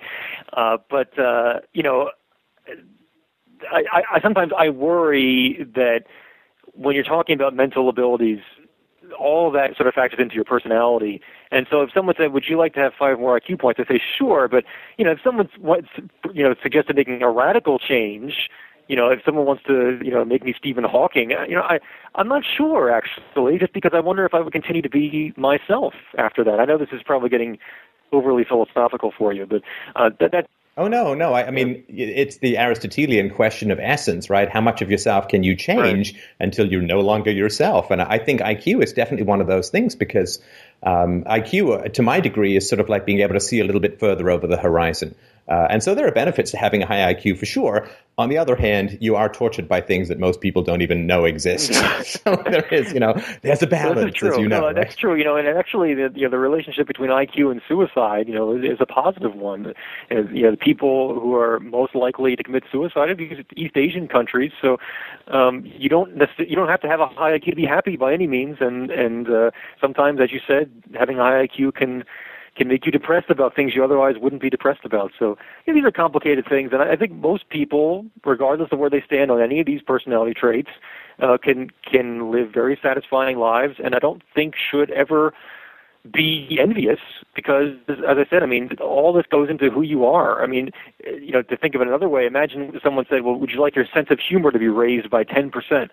[0.54, 2.10] Uh, but uh, you know,
[3.72, 6.06] I, I, I sometimes I worry that
[6.74, 8.39] when you're talking about mental abilities,
[9.20, 11.22] all that sort of factors into your personality.
[11.52, 13.86] And so if someone said, "Would you like to have five more IQ points?" I
[13.86, 14.63] say, "Sure," but
[14.98, 15.50] you know, if someone
[16.34, 18.50] you know suggested making a radical change,
[18.88, 21.63] you know, if someone wants to you know make me Stephen Hawking, uh, you know,
[21.63, 21.80] I
[22.15, 25.94] I'm not sure actually, just because I wonder if I would continue to be myself
[26.18, 26.60] after that.
[26.60, 27.58] I know this is probably getting
[28.12, 29.62] overly philosophical for you, but
[29.96, 31.33] uh, that that Oh no, no.
[31.33, 34.49] I, I, mean, it's the Aristotelian question of essence, right?
[34.49, 36.23] How much of yourself can you change right.
[36.41, 37.91] until you're no longer yourself?
[37.91, 40.39] And I think IQ is definitely one of those things because
[40.83, 43.63] um, IQ, uh, to my degree, is sort of like being able to see a
[43.63, 45.15] little bit further over the horizon.
[45.47, 47.88] Uh, and so there are benefits to having a high IQ for sure.
[48.17, 51.25] On the other hand, you are tortured by things that most people don't even know
[51.25, 51.73] exist.
[52.05, 54.31] so there is, you know, there's a balance, well, true.
[54.31, 54.62] as you know.
[54.62, 54.75] No, right?
[54.75, 55.15] That's true.
[55.15, 58.55] You know, and actually, the, you know, the relationship between IQ and suicide, you know,
[58.55, 59.73] is, is a positive one.
[60.10, 64.08] You know, the people who are most likely to commit suicide are these East Asian
[64.08, 64.51] countries.
[64.62, 64.77] So
[65.27, 68.13] um, you don't you don't have to have a high IQ to be happy by
[68.13, 68.58] any means.
[68.62, 72.03] And and uh, sometimes, as you said, having a high IQ can
[72.56, 75.12] can make you depressed about things you otherwise wouldn't be depressed about.
[75.18, 78.89] So you know, these are complicated things, and I think most people, regardless of where
[78.89, 80.70] they stand on any of these personality traits,
[81.20, 85.34] uh, can can live very satisfying lives, and I don't think should ever
[86.13, 87.00] be envious
[87.36, 90.44] because, as I said, I mean, all this goes into who you are.
[90.44, 90.70] I mean,
[91.04, 93.76] you know, to think of it another way, imagine someone said, "Well, would you like
[93.76, 95.91] your sense of humor to be raised by 10 percent?"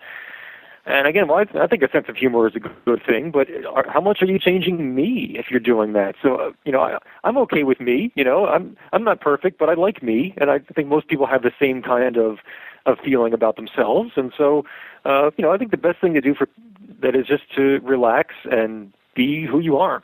[0.85, 3.47] And again, well, I, I think a sense of humor is a good thing, but
[3.73, 6.15] are, how much are you changing me if you're doing that?
[6.21, 8.11] So, uh, you know, I, I'm okay with me.
[8.15, 11.25] You know, I'm I'm not perfect, but I like me, and I think most people
[11.25, 12.39] have the same kind of
[12.85, 14.11] of feeling about themselves.
[14.17, 14.65] And so,
[15.05, 16.49] uh, you know, I think the best thing to do for
[16.99, 20.03] that is just to relax and be who you are.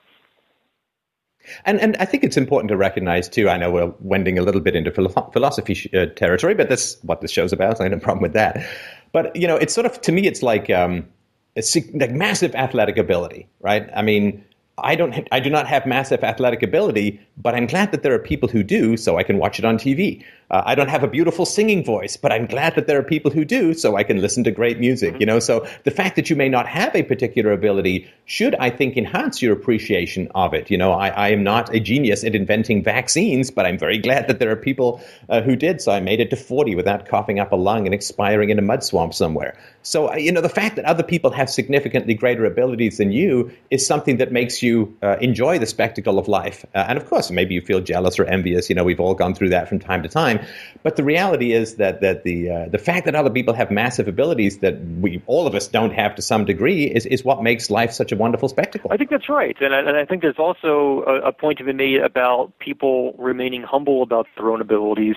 [1.66, 3.50] And and I think it's important to recognize too.
[3.50, 7.32] I know we're wending a little bit into philosophy uh, territory, but that's what this
[7.32, 7.78] show's about.
[7.78, 8.66] So I have no problem with that.
[9.12, 11.08] But you know, it's sort of to me, it's like um,
[11.56, 13.90] it's like massive athletic ability, right?
[13.96, 14.44] I mean,
[14.84, 18.20] I don't, I do not have massive athletic ability, but I'm glad that there are
[18.20, 20.24] people who do, so I can watch it on TV.
[20.52, 23.30] Uh, I don't have a beautiful singing voice, but I'm glad that there are people
[23.30, 25.12] who do, so I can listen to great music.
[25.12, 25.22] Mm-hmm.
[25.22, 28.72] You know, so the fact that you may not have a particular ability should, I
[28.72, 30.72] think, enhance your appreciation of it.
[30.72, 34.28] You know, I, I am not a genius at inventing vaccines, but I'm very glad
[34.28, 35.82] that there are people uh, who did.
[35.82, 38.64] So I made it to 40 without coughing up a lung and expiring in a
[38.64, 39.56] mud swamp somewhere.
[39.82, 43.52] So, uh, you know, the fact that other people have significantly greater abilities than you
[43.70, 46.66] is something that makes you uh, enjoy the spectacle of life.
[46.76, 48.70] Uh, and of course, maybe you feel jealous or envious.
[48.70, 50.40] You know, we've all gone through that from time to time.
[50.84, 54.08] But the reality is that that the uh, the fact that other people have massive
[54.08, 57.70] abilities that we all of us don't have to some degree is, is what makes
[57.70, 58.92] life such a wonderful spectacle.
[58.92, 61.64] I think that's right, and I, and I think there's also a, a point to
[61.64, 65.16] be made about people remaining humble about their own abilities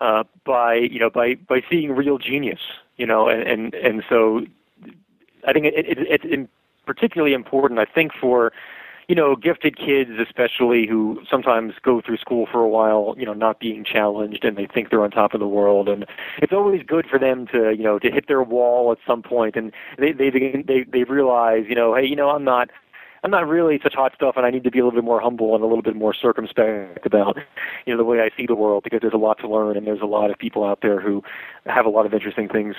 [0.00, 2.60] uh, by you know by by seeing real genius,
[2.98, 4.42] you know, and and, and so
[5.46, 6.50] I think it, it, it, it's
[6.84, 7.80] particularly important.
[7.80, 8.52] I think for
[9.08, 13.32] you know, gifted kids especially who sometimes go through school for a while, you know,
[13.32, 16.04] not being challenged and they think they're on top of the world and
[16.42, 19.56] it's always good for them to, you know, to hit their wall at some point
[19.56, 22.68] and they they they they realize, you know, hey, you know, I'm not
[23.24, 25.20] I'm not really such hot stuff, and I need to be a little bit more
[25.20, 27.36] humble and a little bit more circumspect about,
[27.86, 29.86] you know, the way I see the world because there's a lot to learn, and
[29.86, 31.22] there's a lot of people out there who
[31.66, 32.76] have a lot of interesting things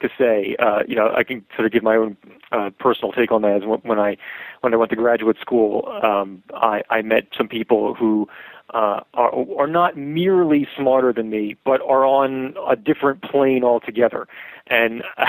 [0.00, 0.56] to say.
[0.58, 2.16] Uh, you know, I can sort of give my own
[2.52, 3.62] uh, personal take on that.
[3.62, 4.16] As when I
[4.60, 8.28] when I went to graduate school, um, I, I met some people who
[8.70, 14.26] uh, are, are not merely smarter than me, but are on a different plane altogether.
[14.68, 15.26] And uh,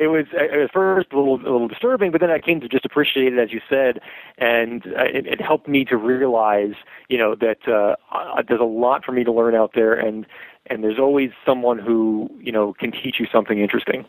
[0.00, 2.84] it was at first a little, a little disturbing, but then I came to just
[2.84, 4.00] appreciate it, as you said,
[4.36, 6.74] and uh, it, it helped me to realize,
[7.08, 7.96] you know, that uh,
[8.46, 10.26] there's a lot for me to learn out there, and
[10.70, 14.04] and there's always someone who you know can teach you something interesting.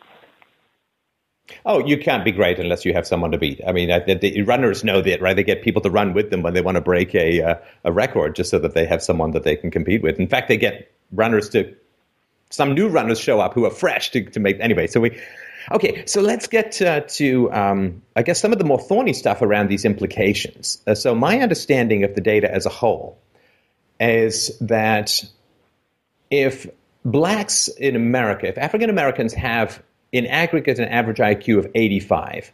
[1.64, 3.60] Oh, you can't be great unless you have someone to beat.
[3.66, 5.34] I mean, the, the runners know that, right?
[5.34, 7.92] They get people to run with them when they want to break a uh, a
[7.92, 10.18] record, just so that they have someone that they can compete with.
[10.18, 11.74] In fact, they get runners to
[12.50, 14.86] some new runners show up who are fresh to, to make anyway.
[14.86, 15.20] So we,
[15.70, 19.42] okay, so let's get uh, to um, I guess some of the more thorny stuff
[19.42, 20.82] around these implications.
[20.86, 23.18] Uh, so my understanding of the data as a whole
[23.98, 25.22] is that
[26.30, 26.68] if
[27.04, 29.82] blacks in America, if African Americans have
[30.12, 32.52] in aggregate an average IQ of 85,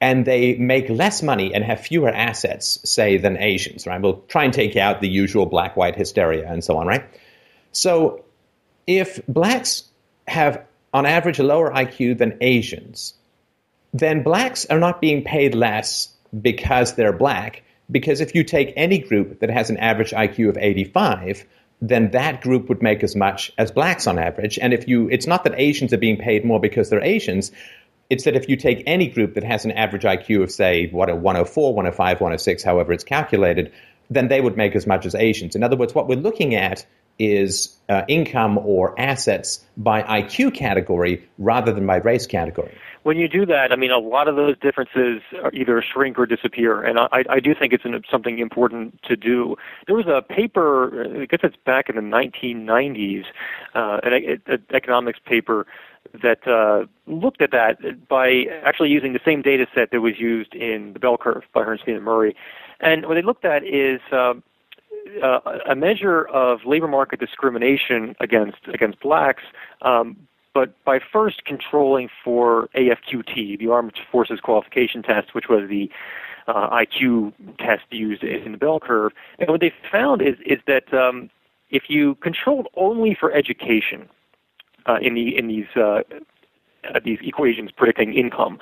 [0.00, 4.00] and they make less money and have fewer assets, say, than Asians, right?
[4.00, 7.04] We'll try and take out the usual black white hysteria and so on, right?
[7.70, 8.24] So
[8.86, 9.84] if blacks
[10.26, 13.14] have, on average, a lower IQ than Asians,
[13.92, 16.08] then blacks are not being paid less
[16.40, 17.62] because they're black.
[17.90, 21.44] Because if you take any group that has an average IQ of 85,
[21.82, 24.58] then that group would make as much as blacks on average.
[24.58, 27.50] And if you, it's not that Asians are being paid more because they're Asians.
[28.08, 31.10] It's that if you take any group that has an average IQ of, say, what
[31.10, 33.72] a 104, 105, 106, however it's calculated,
[34.08, 35.56] then they would make as much as Asians.
[35.56, 36.86] In other words, what we're looking at
[37.18, 42.72] is uh, income or assets by IQ category rather than by race category
[43.02, 45.22] when you do that, I mean, a lot of those differences
[45.52, 49.56] either shrink or disappear, and I, I do think it's an, something important to do.
[49.86, 53.24] There was a paper, I guess it's back in the 1990s,
[53.74, 55.66] uh, an, an economics paper
[56.22, 60.54] that uh, looked at that by actually using the same data set that was used
[60.54, 62.36] in the bell curve by Herrnstein and Murray.
[62.80, 64.34] And what they looked at is uh,
[65.22, 69.42] uh, a measure of labor market discrimination against against blacks
[69.82, 70.16] um,
[70.54, 75.90] but by first controlling for AFQT, the Armed Forces Qualification Test, which was the
[76.46, 80.92] uh, IQ test used in the bell curve, and what they found is is that
[80.92, 81.30] um,
[81.70, 84.08] if you controlled only for education
[84.86, 86.02] uh, in the in these uh,
[86.84, 88.58] uh, these equations predicting income,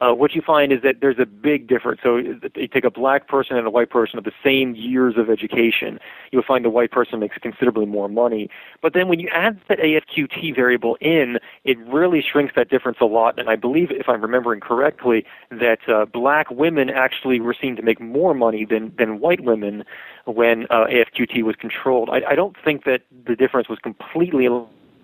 [0.00, 2.00] uh, what you find is that there's a big difference.
[2.02, 5.30] So you take a black person and a white person of the same years of
[5.30, 6.00] education,
[6.32, 8.50] you'll find the white person makes considerably more money.
[8.80, 13.04] But then when you add that AFQT variable in, it really shrinks that difference a
[13.04, 13.38] lot.
[13.38, 17.82] And I believe, if I'm remembering correctly, that uh, black women actually were seen to
[17.82, 19.84] make more money than, than white women
[20.24, 22.10] when uh, AFQT was controlled.
[22.10, 24.48] I, I don't think that the difference was completely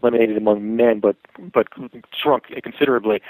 [0.03, 1.17] eliminated among men, but
[1.53, 1.69] but
[2.13, 3.21] shrunk considerably.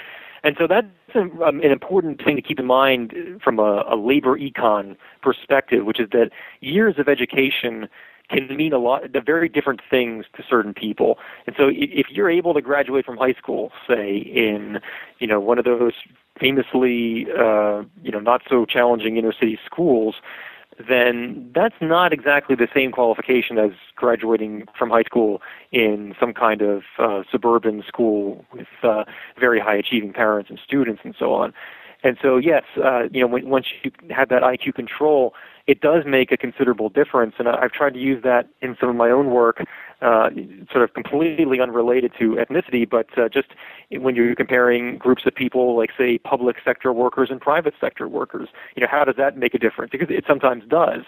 [0.43, 3.13] And so that's an, um, an important thing to keep in mind
[3.43, 7.89] from a, a labor econ perspective, which is that years of education
[8.29, 11.17] can mean a lot, very different things to certain people.
[11.47, 14.79] And so if you're able to graduate from high school, say in,
[15.17, 15.93] you know, one of those
[16.39, 20.15] famously, uh, you know, not so challenging inner city schools,
[20.87, 26.61] then that's not exactly the same qualification as graduating from high school in some kind
[26.61, 29.03] of uh, suburban school with uh,
[29.37, 31.53] very high achieving parents and students and so on.
[32.01, 35.33] And so, yes, uh, you know, when, once you have that IQ control,
[35.69, 37.35] it does make a considerable difference.
[37.37, 39.63] And I've tried to use that in some of my own work,
[40.01, 40.31] uh,
[40.71, 43.49] sort of completely unrelated to ethnicity, but uh, just
[43.91, 48.49] when you're comparing groups of people, like say public sector workers and private sector workers,
[48.75, 49.91] you know, how does that make a difference?
[49.91, 51.01] Because it sometimes does.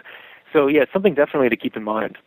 [0.53, 2.19] So, yeah, it's something definitely to keep in mind.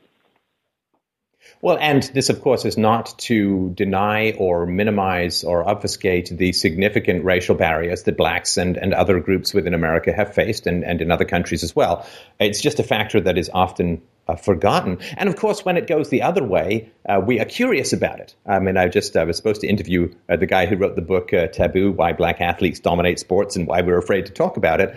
[1.61, 7.25] Well, and this, of course, is not to deny or minimize or obfuscate the significant
[7.25, 11.11] racial barriers that blacks and, and other groups within America have faced and, and in
[11.11, 12.07] other countries as well.
[12.39, 14.99] It's just a factor that is often uh, forgotten.
[15.17, 18.35] And of course, when it goes the other way, uh, we are curious about it.
[18.47, 21.03] I mean, I just I was supposed to interview uh, the guy who wrote the
[21.03, 24.81] book uh, Taboo Why Black Athletes Dominate Sports and Why We're Afraid to Talk About
[24.81, 24.97] It.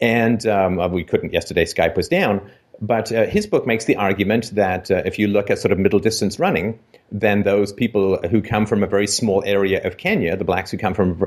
[0.00, 2.50] And um, we couldn't yesterday, Skype was down.
[2.80, 5.78] But uh, his book makes the argument that uh, if you look at sort of
[5.78, 6.78] middle distance running,
[7.10, 10.78] then those people who come from a very small area of Kenya, the blacks who
[10.78, 11.24] come from,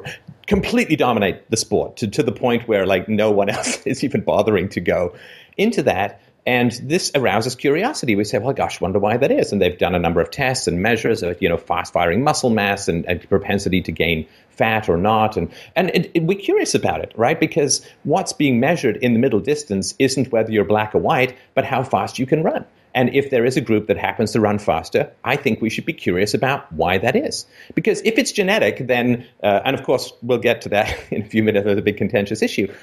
[0.47, 4.21] completely dominate the sport to, to the point where like no one else is even
[4.21, 5.15] bothering to go
[5.57, 6.21] into that.
[6.47, 8.15] And this arouses curiosity.
[8.15, 9.51] We say, well, gosh, wonder why that is.
[9.51, 12.49] And they've done a number of tests and measures of, you know, fast firing muscle
[12.49, 15.35] mass and, and, propensity to gain fat or not.
[15.35, 17.37] And, and it, it, we're curious about it, right?
[17.37, 21.65] Because what's being measured in the middle distance isn't whether you're black or white, but
[21.65, 22.65] how fast you can run.
[22.95, 25.85] And if there is a group that happens to run faster, I think we should
[25.85, 27.45] be curious about why that is.
[27.75, 31.25] Because if it's genetic, then, uh, and of course, we'll get to that in a
[31.25, 32.73] few minutes, there's a big contentious issue.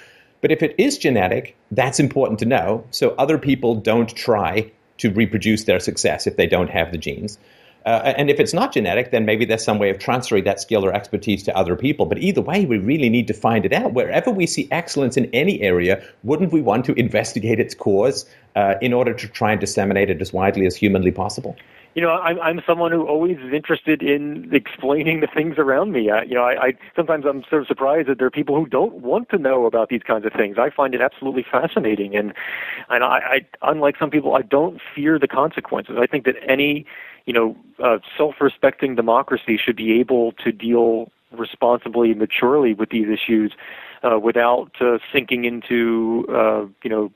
[0.45, 5.11] But if it is genetic, that's important to know so other people don't try to
[5.11, 7.39] reproduce their success if they don't have the genes.
[7.87, 10.85] Uh, and if it's not genetic, then maybe there's some way of transferring that skill
[10.85, 12.05] or expertise to other people.
[12.05, 13.95] But either way, we really need to find it out.
[13.95, 18.75] Wherever we see excellence in any area, wouldn't we want to investigate its cause uh,
[18.83, 21.57] in order to try and disseminate it as widely as humanly possible?
[21.95, 26.11] You know, I'm I'm someone who always is interested in explaining the things around me.
[26.11, 28.67] I, you know, I, I sometimes I'm sort of surprised that there are people who
[28.67, 30.57] don't want to know about these kinds of things.
[30.59, 32.35] I find it absolutely fascinating, and
[32.89, 35.97] and I, I unlike some people, I don't fear the consequences.
[35.99, 36.85] I think that any
[37.27, 43.09] you know uh, self-respecting democracy should be able to deal responsibly and maturely with these
[43.09, 43.53] issues
[44.05, 47.11] uh, without uh, sinking into uh, you know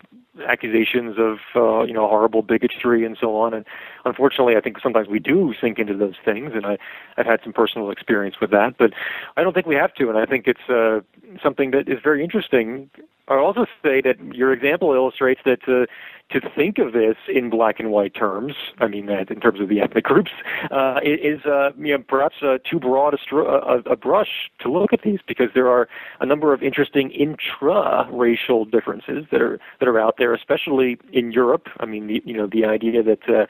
[0.47, 3.55] accusations of uh, you know horrible bigotry and so on.
[3.55, 3.65] And
[4.05, 6.79] unfortunately, I think sometimes we do sink into those things, and I
[7.17, 8.79] I've had some personal experience with that.
[8.79, 8.93] But
[9.37, 11.01] I don't think we have to, and I think it's uh,
[11.43, 12.91] something that is very interesting.
[13.29, 15.85] I'll also say that your example illustrates that uh,
[16.31, 19.69] to think of this in black and white terms, I mean that in terms of
[19.69, 20.31] the ethnic groups,
[20.71, 24.93] uh, is uh, you know, perhaps uh, too broad a, a, a brush to look
[24.93, 25.89] at these because there are
[26.21, 26.78] a number of interesting
[27.11, 31.69] intra-racial differences that are that are out there, especially in Europe.
[31.81, 33.47] I mean, the, you know, the idea that uh,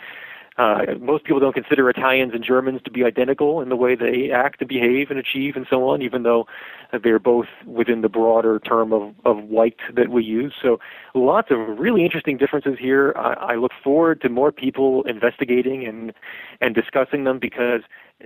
[0.58, 4.30] uh, most people don't consider Italians and Germans to be identical in the way they
[4.32, 6.46] act and behave and achieve and so on, even though
[7.02, 10.52] they're both within the broader term of, of white that we use.
[10.60, 10.80] So
[11.14, 13.14] lots of really interesting differences here.
[13.16, 16.12] I, I look forward to more people investigating and
[16.60, 17.82] and discussing them because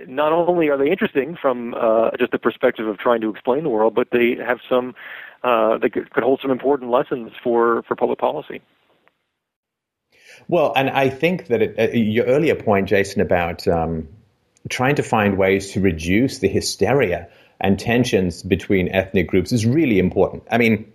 [0.07, 3.69] not only are they interesting from uh, just the perspective of trying to explain the
[3.69, 4.95] world, but they have some
[5.43, 8.61] uh, they could, could hold some important lessons for for public policy.
[10.47, 14.07] Well, and I think that it, uh, your earlier point, Jason, about um,
[14.69, 17.29] trying to find ways to reduce the hysteria
[17.59, 20.43] and tensions between ethnic groups is really important.
[20.51, 20.91] I mean,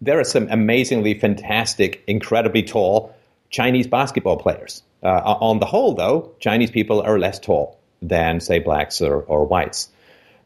[0.00, 3.14] there are some amazingly fantastic, incredibly tall
[3.50, 4.82] Chinese basketball players.
[5.02, 9.44] Uh, on the whole, though, Chinese people are less tall than, say, blacks or, or
[9.44, 9.88] whites.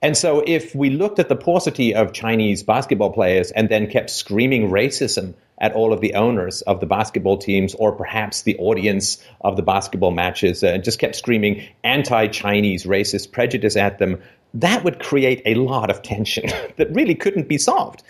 [0.02, 4.10] And so, if we looked at the paucity of Chinese basketball players and then kept
[4.10, 9.24] screaming racism at all of the owners of the basketball teams or perhaps the audience
[9.40, 14.20] of the basketball matches uh, and just kept screaming anti Chinese racist prejudice at them,
[14.52, 16.44] that would create a lot of tension
[16.76, 18.02] that really couldn't be solved.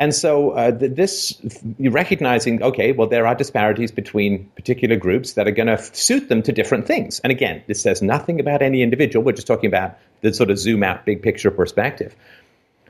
[0.00, 1.40] And so uh, this
[1.78, 6.42] recognizing, okay, well, there are disparities between particular groups that are going to suit them
[6.42, 7.20] to different things.
[7.20, 9.24] And again, this says nothing about any individual.
[9.24, 12.16] We're just talking about the sort of zoom out, big picture perspective.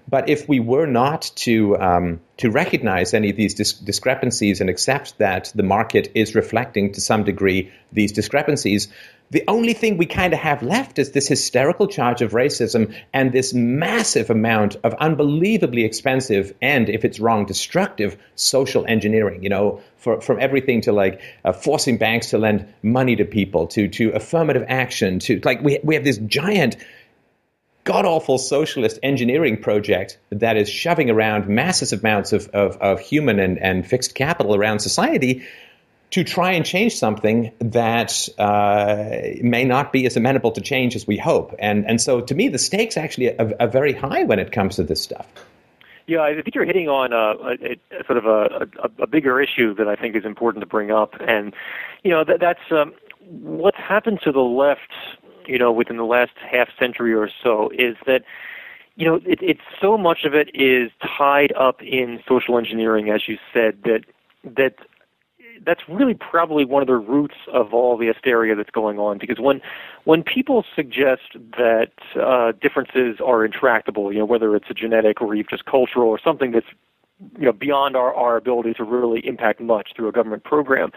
[0.07, 4.69] But if we were not to um, to recognize any of these dis- discrepancies and
[4.69, 8.89] accept that the market is reflecting to some degree these discrepancies,
[9.31, 13.33] the only thing we kind of have left is this hysterical charge of racism and
[13.33, 19.43] this massive amount of unbelievably expensive and, if it's wrong, destructive social engineering.
[19.43, 23.67] You know, for, from everything to like uh, forcing banks to lend money to people,
[23.69, 26.77] to to affirmative action, to like we we have this giant
[27.85, 33.39] god awful socialist engineering project that is shoving around massive amounts of, of, of human
[33.39, 35.47] and, and fixed capital around society
[36.11, 41.07] to try and change something that uh, may not be as amenable to change as
[41.07, 41.55] we hope.
[41.59, 44.77] And, and so to me, the stakes actually are, are very high when it comes
[44.77, 45.27] to this stuff.
[46.07, 48.69] Yeah, I think you're hitting on a, a, a sort of a,
[49.01, 51.55] a, bigger issue that I think is important to bring up, and
[52.03, 52.93] you know that, that's um,
[53.27, 54.93] what's happened to the left
[55.47, 58.23] you know, within the last half century or so is that
[58.97, 63.27] you know, it, it's so much of it is tied up in social engineering, as
[63.27, 64.05] you said, that
[64.45, 64.75] that
[65.65, 69.19] that's really probably one of the roots of all the hysteria that's going on.
[69.19, 69.61] Because when
[70.05, 71.23] when people suggest
[71.57, 76.09] that uh, differences are intractable, you know, whether it's a genetic or even just cultural
[76.09, 76.67] or something that's
[77.39, 80.93] you know beyond our, our ability to really impact much through a government program,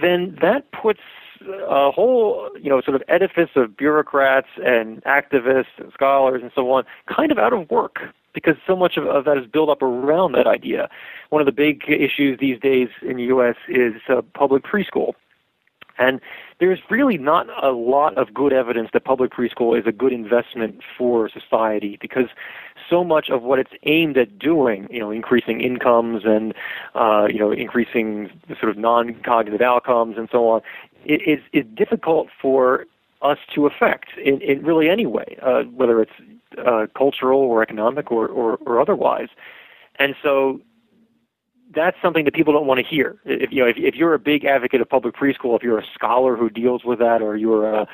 [0.00, 1.00] then that puts
[1.42, 6.70] a whole, you know, sort of edifice of bureaucrats and activists and scholars and so
[6.70, 8.00] on kind of out of work
[8.32, 10.88] because so much of, of that is built up around that idea.
[11.30, 13.56] One of the big issues these days in the U.S.
[13.68, 15.14] is uh, public preschool.
[15.98, 16.20] And
[16.58, 20.80] there's really not a lot of good evidence that public preschool is a good investment
[20.96, 22.26] for society because
[22.88, 26.54] so much of what it's aimed at doing, you know, increasing incomes and,
[26.94, 28.30] uh, you know, increasing
[28.60, 30.60] sort of non-cognitive outcomes and so on,
[31.06, 32.86] is, is difficult for
[33.22, 36.12] us to affect in, in really any way, uh, whether it's
[36.58, 39.28] uh, cultural or economic or, or, or otherwise.
[39.98, 40.60] And so
[41.74, 43.16] that's something that people don't want to hear.
[43.24, 45.86] If you know, if, if you're a big advocate of public preschool, if you're a
[45.94, 47.88] scholar who deals with that, or you're a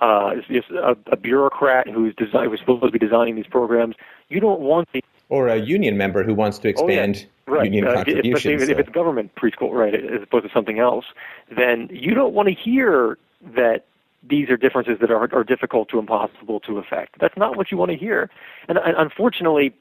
[0.00, 0.34] uh,
[0.70, 3.94] a, a bureaucrat who's design, who's supposed to be designing these programs.
[4.28, 7.58] You don't want the or a union member who wants to expand oh, yeah.
[7.58, 7.64] right.
[7.64, 8.44] union uh, contributions.
[8.44, 11.06] Especially if it's government preschool, right, as opposed to something else,
[11.50, 13.18] then you don't want to hear
[13.54, 13.86] that
[14.22, 17.18] these are differences that are, are difficult to impossible to affect.
[17.18, 18.30] That's not what you want to hear.
[18.68, 19.74] And, and unfortunately,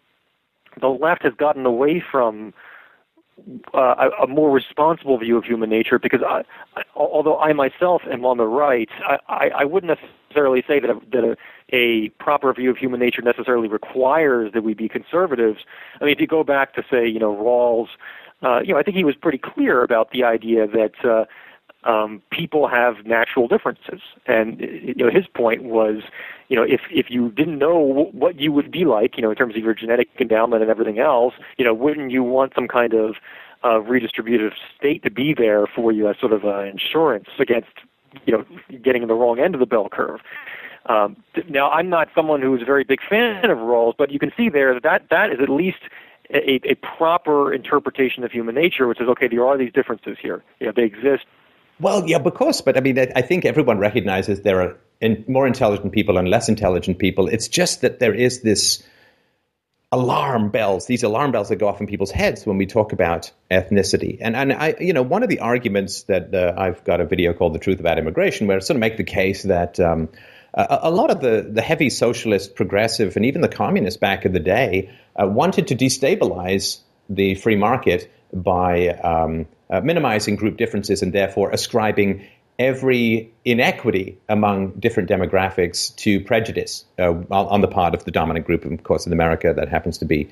[0.80, 2.54] the left has gotten away from
[3.74, 6.44] uh, a, a, more responsible view of human nature because I,
[6.76, 10.90] I, although I myself am on the right, I, I, I wouldn't necessarily say that,
[10.90, 11.38] a, that a,
[11.76, 15.60] a proper view of human nature necessarily requires that we be conservatives.
[16.00, 17.88] I mean, if you go back to say, you know, Rawls,
[18.44, 21.26] uh, you know, I think he was pretty clear about the idea that uh,
[21.84, 26.04] um, people have natural differences, and you know his point was,
[26.48, 29.36] you know, if if you didn't know what you would be like, you know, in
[29.36, 32.94] terms of your genetic endowment and everything else, you know, wouldn't you want some kind
[32.94, 33.16] of
[33.64, 37.70] uh, redistributive state to be there for you as sort of uh, insurance against,
[38.26, 38.46] you know,
[38.84, 40.22] getting in the wrong end of the bell curve?
[40.88, 41.18] Um,
[41.48, 44.50] now, I'm not someone who's a very big fan of Rawls, but you can see
[44.50, 45.78] there that that, that is at least
[46.32, 49.28] a, a proper interpretation of human nature, which is okay.
[49.28, 50.44] There are these differences here.
[50.60, 51.26] Know, they exist
[51.82, 52.62] well, yeah, of course.
[52.62, 56.30] But I mean, I, I think everyone recognizes there are in, more intelligent people and
[56.30, 57.28] less intelligent people.
[57.28, 58.84] It's just that there is this
[59.92, 63.32] alarm bells, these alarm bells that go off in people's heads when we talk about
[63.50, 64.18] ethnicity.
[64.22, 67.34] And, and I, you know, one of the arguments that uh, I've got a video
[67.34, 70.08] called The Truth About Immigration, where I sort of make the case that um,
[70.54, 74.32] a, a, lot of the, the heavy socialist, progressive, and even the communists back in
[74.32, 74.90] the day
[75.22, 76.80] uh, wanted to destabilize
[77.10, 82.26] the free market by um, uh, minimizing group differences and therefore ascribing
[82.62, 88.64] every inequity among different demographics to prejudice uh, on the part of the dominant group,
[88.64, 90.30] of course, in America, that happens to be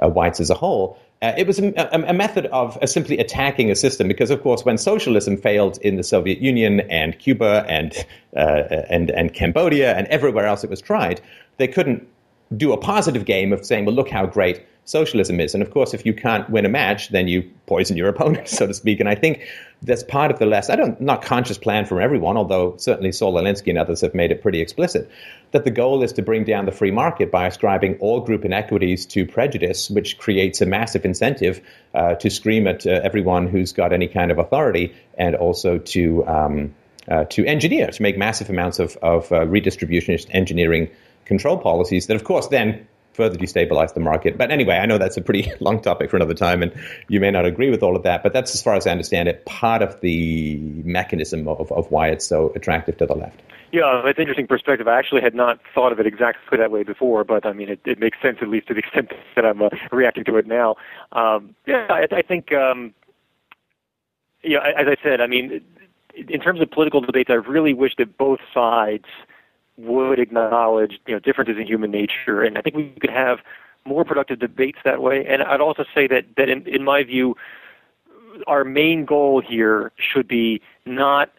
[0.00, 0.96] uh, whites as a whole.
[1.20, 4.64] Uh, it was a, a, method of uh, simply attacking a system because, of course,
[4.64, 7.94] when socialism failed in the Soviet Union and Cuba and,
[8.36, 11.20] uh, and, and Cambodia and everywhere else it was tried,
[11.58, 12.08] they couldn't
[12.56, 15.54] do a positive game of saying, well, look how great socialism is.
[15.54, 18.66] And of course, if you can't win a match, then you poison your opponent, so
[18.66, 19.00] to speak.
[19.00, 19.46] And I think
[19.82, 23.34] that's part of the less, I don't, not conscious plan from everyone, although certainly Saul
[23.34, 25.10] Alinsky and others have made it pretty explicit,
[25.52, 29.06] that the goal is to bring down the free market by ascribing all group inequities
[29.06, 31.60] to prejudice, which creates a massive incentive
[31.94, 36.26] uh, to scream at uh, everyone who's got any kind of authority and also to,
[36.26, 36.74] um,
[37.08, 40.88] uh, to engineer, to make massive amounts of, of uh, redistributionist engineering
[41.24, 44.38] control policies that, of course, then further destabilize the market.
[44.38, 46.72] But anyway, I know that's a pretty long topic for another time, and
[47.08, 48.22] you may not agree with all of that.
[48.22, 52.08] But that's, as far as I understand it, part of the mechanism of, of why
[52.08, 53.40] it's so attractive to the left.
[53.70, 54.86] Yeah, that's an interesting perspective.
[54.86, 57.80] I actually had not thought of it exactly that way before, but I mean, it,
[57.86, 60.76] it makes sense at least to the extent that I'm uh, reacting to it now.
[61.12, 62.92] Um, yeah, I, I think, um,
[64.44, 65.62] know, as I said, I mean,
[66.14, 69.06] in terms of political debates, I really wish that both sides–
[69.82, 73.40] would acknowledge you know differences in human nature, and I think we could have
[73.84, 75.26] more productive debates that way.
[75.26, 77.36] And I'd also say that that in, in my view,
[78.46, 81.30] our main goal here should be not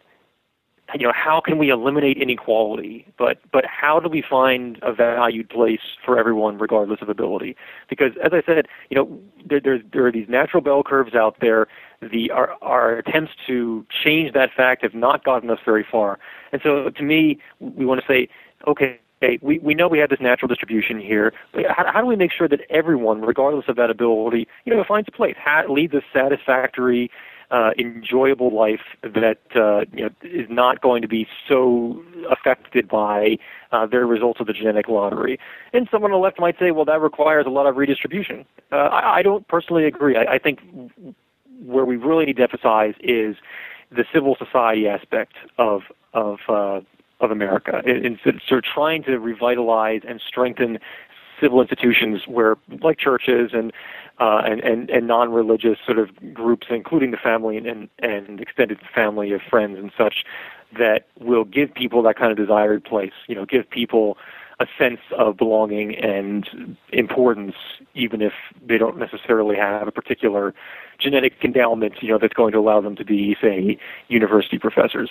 [0.94, 5.48] you know how can we eliminate inequality but but how do we find a valued
[5.48, 7.56] place for everyone regardless of ability
[7.88, 11.36] because as i said you know there there, there are these natural bell curves out
[11.40, 11.66] there
[12.10, 16.18] the our, our attempts to change that fact have not gotten us very far.
[16.52, 18.28] And so, to me, we want to say,
[18.66, 18.98] okay,
[19.40, 21.32] we, we know we have this natural distribution here.
[21.68, 25.08] How, how do we make sure that everyone, regardless of that ability, you know, finds
[25.08, 27.10] a place, ha- leads a satisfactory,
[27.54, 33.38] uh, enjoyable life that uh, you know is not going to be so affected by
[33.70, 35.38] uh, their results of the genetic lottery.
[35.72, 38.44] And someone on the left might say, well, that requires a lot of redistribution.
[38.72, 40.16] Uh, I, I don't personally agree.
[40.16, 40.58] I, I think
[41.64, 43.36] where we really need to emphasize is
[43.88, 45.82] the civil society aspect of
[46.12, 46.80] of uh,
[47.20, 50.80] of America, and sort of trying to revitalize and strengthen
[51.40, 53.72] civil institutions where, like churches and
[54.20, 59.32] uh, and, and, and non-religious sort of groups, including the family and, and extended family
[59.32, 60.24] of friends and such,
[60.78, 63.12] that will give people that kind of desired place.
[63.26, 64.16] You know, give people
[64.60, 67.56] a sense of belonging and importance,
[67.94, 68.32] even if
[68.64, 70.54] they don't necessarily have a particular
[70.98, 73.76] genetic endowment, you know, that's going to allow them to be, say,
[74.06, 75.10] university professors.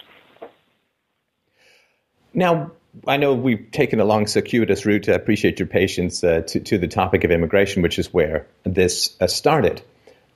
[2.33, 2.71] Now,
[3.07, 5.09] I know we've taken a long, circuitous route.
[5.09, 9.15] I appreciate your patience uh, to, to the topic of immigration, which is where this
[9.19, 9.81] uh, started.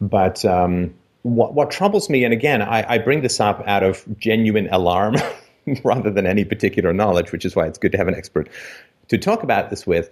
[0.02, 4.04] But um, what, what, troubles me, and again, I, I, bring this up out of
[4.18, 5.16] genuine alarm
[5.84, 8.50] rather than any particular knowledge, which is why it's good to have an expert
[9.10, 10.10] to talk about this with,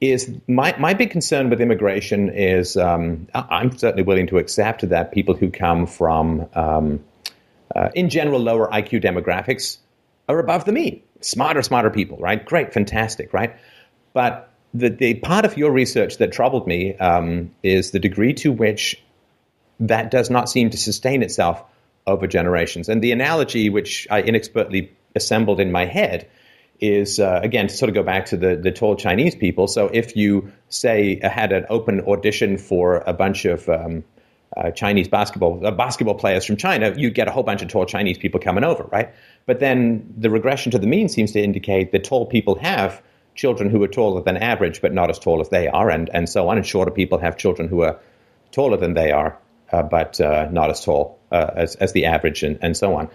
[0.00, 5.12] is my, my big concern with immigration is um, I'm certainly willing to accept that
[5.12, 7.04] people who come from, um,
[7.74, 9.78] uh, in general, lower IQ demographics
[10.28, 11.02] are above the mean.
[11.20, 12.44] Smarter, smarter people, right?
[12.44, 13.56] Great, fantastic, right?
[14.12, 18.52] But the, the part of your research that troubled me um, is the degree to
[18.52, 19.02] which
[19.80, 21.62] that does not seem to sustain itself
[22.06, 22.88] over generations.
[22.88, 26.28] And the analogy which I inexpertly assembled in my head
[26.80, 29.66] is uh, again to sort of go back to the the tall Chinese people.
[29.66, 34.04] So if you say had an open audition for a bunch of um,
[34.58, 37.86] uh, Chinese basketball uh, basketball players from China, you get a whole bunch of tall
[37.86, 39.14] Chinese people coming over, right?
[39.46, 43.00] But then the regression to the mean seems to indicate that tall people have
[43.34, 46.28] children who are taller than average, but not as tall as they are, and and
[46.28, 46.56] so on.
[46.56, 47.98] And shorter people have children who are
[48.50, 49.38] taller than they are,
[49.72, 53.08] uh, but uh, not as tall uh, as as the average, and, and so on.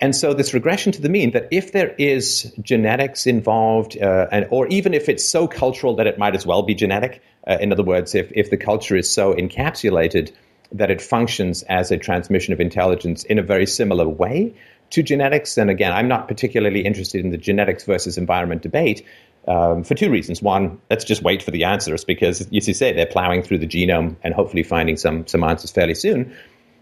[0.00, 4.46] And so this regression to the mean that if there is genetics involved, uh, and,
[4.50, 7.72] or even if it's so cultural that it might as well be genetic, uh, in
[7.72, 10.32] other words, if, if the culture is so encapsulated
[10.72, 14.54] that it functions as a transmission of intelligence in a very similar way
[14.90, 19.04] to genetics, And again, I'm not particularly interested in the genetics versus environment debate.
[19.48, 20.42] Um, for two reasons.
[20.42, 23.66] One, let's just wait for the answers because, as you say, they're plowing through the
[23.66, 26.34] genome and hopefully finding some some answers fairly soon.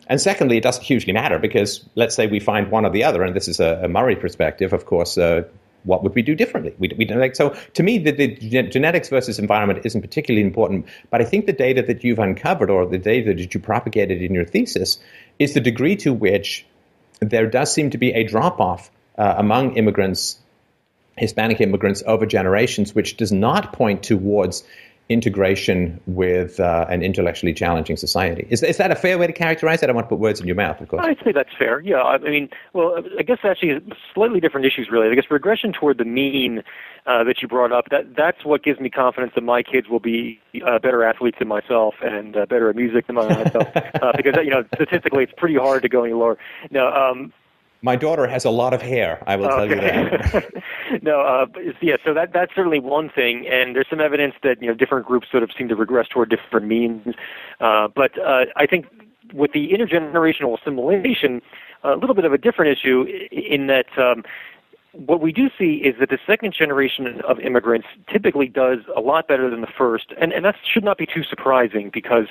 [0.06, 3.22] And secondly, it doesn't hugely matter because let's say we find one or the other,
[3.22, 5.18] and this is a, a Murray perspective, of course.
[5.18, 5.42] Uh,
[5.84, 6.74] what would we do differently?
[6.78, 11.20] We, we like, so to me, the, the, genetics versus environment isn't particularly important, but
[11.20, 14.44] I think the data that you've uncovered or the data that you propagated in your
[14.44, 14.98] thesis
[15.38, 16.66] is the degree to which
[17.20, 20.38] there does seem to be a drop off uh, among immigrants,
[21.16, 24.64] Hispanic immigrants over generations, which does not point towards
[25.08, 28.46] integration with uh, an intellectually challenging society.
[28.48, 29.84] Is, is that a fair way to characterize it?
[29.84, 31.04] I don't want to put words in your mouth, of course.
[31.04, 31.80] I'd say that's fair.
[31.80, 33.80] Yeah, I mean, well, I guess actually
[34.14, 35.08] slightly different issues, really.
[35.08, 36.62] I guess regression toward the mean
[37.06, 40.00] uh, that you brought up, that that's what gives me confidence that my kids will
[40.00, 44.34] be uh, better athletes than myself and uh, better at music than myself, uh, because
[44.42, 46.38] you know statistically it's pretty hard to go any lower.
[46.70, 47.32] Now, um,
[47.82, 49.22] my daughter has a lot of hair.
[49.26, 50.50] I will tell you that.
[51.02, 51.46] no, uh,
[51.80, 51.96] yeah.
[52.04, 55.28] So that that's certainly one thing, and there's some evidence that you know different groups
[55.30, 57.14] sort of seem to regress toward different means.
[57.60, 58.86] Uh, but uh, I think
[59.32, 61.42] with the intergenerational assimilation,
[61.82, 64.24] a little bit of a different issue in that um,
[64.94, 69.26] what we do see is that the second generation of immigrants typically does a lot
[69.26, 72.26] better than the first, and, and that should not be too surprising because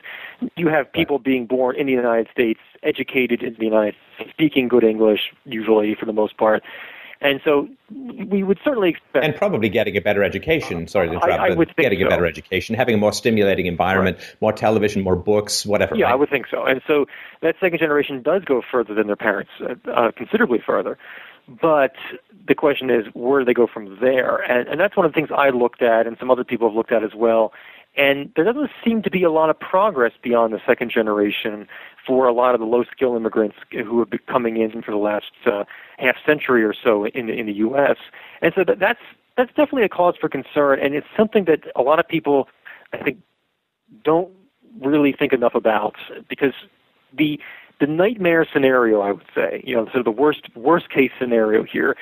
[0.55, 4.67] you have people being born in the United States, educated in the United States, speaking
[4.67, 6.63] good English, usually for the most part.
[7.23, 9.23] And so we would certainly expect.
[9.23, 10.87] And probably getting a better education.
[10.87, 11.39] Sorry to interrupt.
[11.39, 12.07] I, I would think getting so.
[12.07, 14.35] a better education, having a more stimulating environment, right.
[14.41, 15.95] more television, more books, whatever.
[15.95, 16.11] Yeah, right?
[16.11, 16.65] I would think so.
[16.65, 17.05] And so
[17.41, 20.97] that second generation does go further than their parents, uh, considerably further.
[21.47, 21.95] But
[22.47, 24.37] the question is, where do they go from there?
[24.37, 26.75] And, and that's one of the things I looked at, and some other people have
[26.75, 27.53] looked at as well.
[27.95, 31.67] And there doesn't seem to be a lot of progress beyond the second generation
[32.05, 34.97] for a lot of the low skill immigrants who have been coming in for the
[34.97, 35.63] last uh,
[35.97, 37.97] half century or so in, in the U.S.
[38.41, 38.99] And so that, that's
[39.35, 42.47] that's definitely a cause for concern, and it's something that a lot of people,
[42.93, 43.17] I think,
[44.03, 44.31] don't
[44.79, 45.95] really think enough about
[46.29, 46.53] because
[47.17, 47.39] the
[47.79, 51.63] the nightmare scenario, I would say, you know, sort of the worst worst case scenario
[51.63, 51.95] here,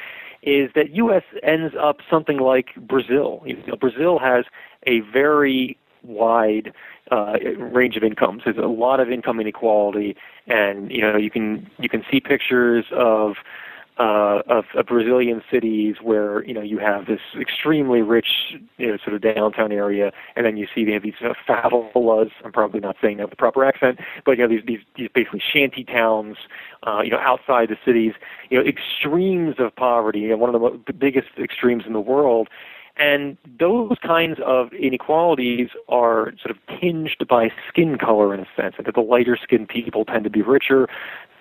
[0.44, 1.24] is that U.S.
[1.44, 3.44] ends up something like Brazil.
[3.46, 4.46] You know, Brazil has
[4.88, 6.74] a very wide
[7.12, 8.44] uh, range of incomes.
[8.46, 10.16] There's a lot of income inequality,
[10.48, 13.36] and you know you can you can see pictures of
[14.02, 18.98] uh, of, of Brazilian cities where you know you have this extremely rich you know,
[18.98, 22.32] sort of downtown area, and then you see they have these uh, favelas.
[22.44, 25.10] I'm probably not saying that with the proper accent, but you know these these, these
[25.14, 26.38] basically shanty towns,
[26.88, 28.14] uh, you know, outside the cities.
[28.50, 30.22] You know, extremes of poverty.
[30.22, 32.50] You know, one of the, mo- the biggest extremes in the world.
[32.98, 38.76] And those kinds of inequalities are sort of tinged by skin color in a sense,
[38.84, 40.88] that the lighter skinned people tend to be richer,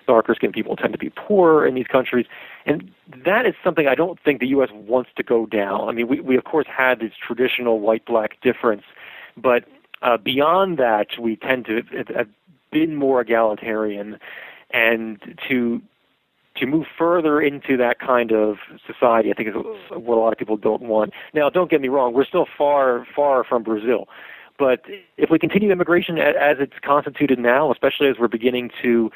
[0.07, 2.25] darker skinned people tend to be poorer in these countries.
[2.65, 2.91] And
[3.25, 4.69] that is something I don't think the U.S.
[4.71, 5.89] wants to go down.
[5.89, 8.83] I mean, we, we of course had this traditional white black difference,
[9.37, 9.65] but
[10.01, 11.81] uh, beyond that, we tend to
[12.15, 12.29] have
[12.71, 14.17] been more egalitarian.
[14.73, 15.81] And to
[16.57, 19.55] to move further into that kind of society, I think is
[19.89, 21.13] what a lot of people don't want.
[21.33, 24.07] Now, don't get me wrong; we're still far, far from Brazil.
[24.57, 24.81] But
[25.17, 29.11] if we continue immigration as it's constituted now, especially as we're beginning to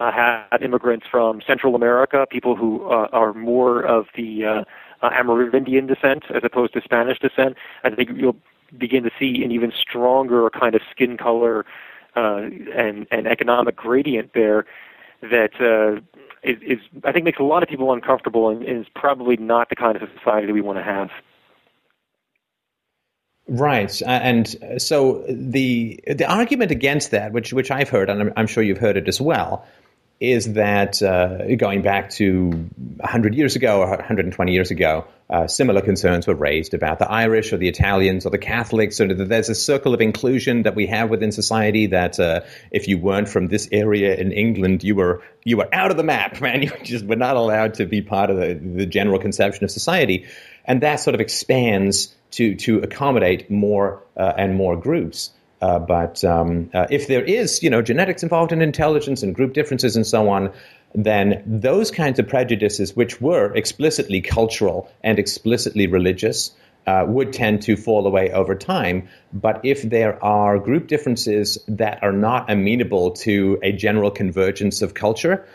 [0.00, 4.64] uh, have immigrants from Central America, people who uh, are more of the uh,
[5.02, 7.56] uh, Amerindian descent as opposed to Spanish descent.
[7.84, 8.36] I think you'll
[8.76, 11.64] begin to see an even stronger kind of skin color
[12.16, 14.66] uh, and, and economic gradient there
[15.22, 16.00] that uh,
[16.42, 19.76] is, is, I think, makes a lot of people uncomfortable and is probably not the
[19.76, 21.10] kind of society we want to have.
[23.50, 28.46] Right, and so the the argument against that, which which I've heard, and I'm, I'm
[28.46, 29.66] sure you've heard it as well,
[30.20, 35.80] is that uh, going back to 100 years ago or 120 years ago, uh, similar
[35.80, 39.00] concerns were raised about the Irish or the Italians or the Catholics.
[39.00, 42.40] Or there's a circle of inclusion that we have within society that uh,
[42.70, 46.02] if you weren't from this area in England, you were you were out of the
[46.02, 46.62] map, man.
[46.62, 50.26] You just were not allowed to be part of the, the general conception of society,
[50.64, 55.30] and that sort of expands to to accommodate more uh, and more groups.
[55.60, 59.52] Uh, but um, uh, if there is, you know, genetics involved in intelligence and group
[59.52, 60.52] differences and so on,
[60.94, 66.52] then those kinds of prejudices, which were explicitly cultural and explicitly religious,
[66.86, 69.08] uh, would tend to fall away over time.
[69.32, 74.94] But if there are group differences that are not amenable to a general convergence of
[74.94, 75.46] culture,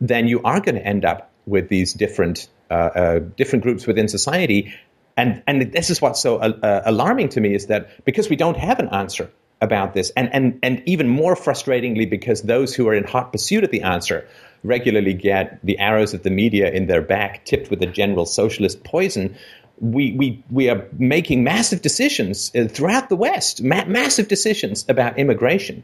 [0.00, 4.08] then you are going to end up with these different uh, uh, different groups within
[4.08, 4.74] society.
[5.16, 8.56] And and this is what's so uh, alarming to me is that because we don't
[8.56, 9.30] have an answer
[9.62, 13.64] about this, and, and, and even more frustratingly, because those who are in hot pursuit
[13.64, 14.28] of the answer
[14.64, 18.84] regularly get the arrows of the media in their back tipped with a general socialist
[18.84, 19.34] poison.
[19.80, 25.18] We, we, we are making massive decisions uh, throughout the West, ma- massive decisions about
[25.18, 25.82] immigration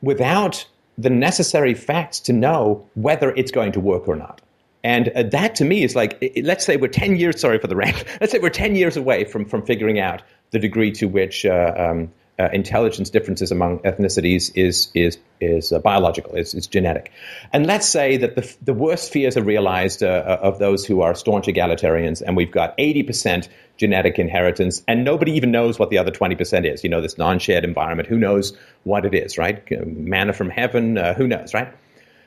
[0.00, 0.66] without
[0.96, 4.40] the necessary facts to know whether it's going to work or not.
[4.82, 7.76] And uh, that to me is like, let's say we're 10 years, sorry for the
[7.76, 11.44] rant, let's say we're 10 years away from, from figuring out the degree to which
[11.44, 17.10] uh, um, uh, intelligence differences among ethnicities is is is uh, biological, is, is genetic.
[17.52, 21.00] And let's say that the, the worst fears are realized uh, uh of those who
[21.00, 25.98] are staunch egalitarians, and we've got 80% genetic inheritance, and nobody even knows what the
[25.98, 26.82] other 20% is.
[26.84, 29.62] You know, this non shared environment, who knows what it is, right?
[29.86, 31.72] Manna from heaven, uh, who knows, right?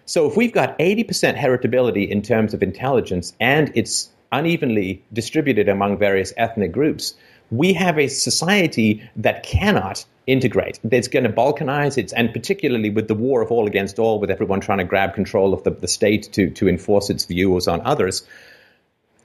[0.06, 5.98] So if we've got 80% heritability in terms of intelligence and it's unevenly distributed among
[5.98, 7.14] various ethnic groups,
[7.52, 10.80] we have a society that cannot integrate.
[10.90, 11.98] It's going to balkanize.
[11.98, 15.14] It's, and particularly with the war of all against all, with everyone trying to grab
[15.14, 18.26] control of the, the state to, to enforce its views on others,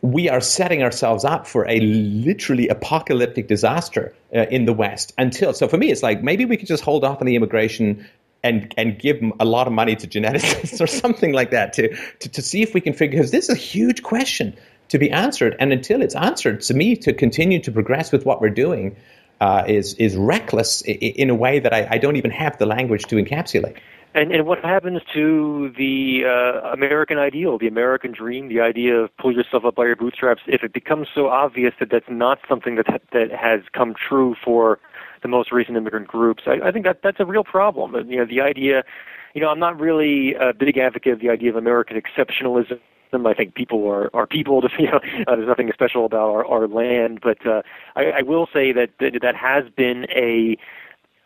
[0.03, 5.53] we are setting ourselves up for a literally apocalyptic disaster uh, in the West until.
[5.55, 8.07] So for me, it's like maybe we could just hold off on the immigration
[8.45, 12.29] and and give a lot of money to geneticists or something like that to, to,
[12.29, 14.57] to see if we can figure because this is a huge question
[14.89, 15.57] to be answered.
[15.59, 18.97] And until it's answered, to me, to continue to progress with what we're doing
[19.41, 23.05] uh, is is reckless in a way that I, I, don't even have the language
[23.05, 23.77] to encapsulate.
[24.15, 29.15] And, and what happens to the uh, American ideal, the American dream, the idea of
[29.19, 30.41] pull yourself up by your bootstraps?
[30.47, 34.79] If it becomes so obvious that that's not something that that has come true for
[35.21, 37.95] the most recent immigrant groups, I, I think that that's a real problem.
[38.11, 38.85] You know, the idea.
[39.35, 42.81] You know, I'm not really a big advocate of the idea of American exceptionalism
[43.11, 43.27] them.
[43.27, 44.61] I think people are are people.
[44.61, 47.63] To, you know, uh, there's nothing special about our, our land, but uh,
[47.95, 50.57] I, I will say that, that has been a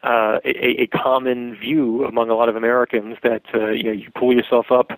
[0.02, 4.10] uh, a, a common view among a lot of Americans that uh, you know you
[4.14, 4.92] pull yourself up,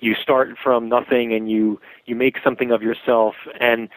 [0.00, 3.88] you start from nothing, and you you make something of yourself, and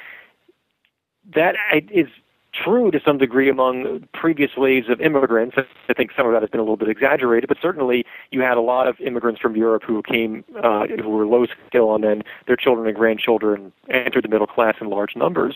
[1.34, 1.56] that
[1.92, 2.08] is
[2.54, 5.56] true to some degree among previous waves of immigrants.
[5.90, 8.58] I think some of that has been a little bit exaggerated, but certainly you had
[8.58, 12.24] a lot of immigrants from Europe who came, uh, who were low skill, and then
[12.48, 15.56] their children and grandchildren entered the middle class in large numbers.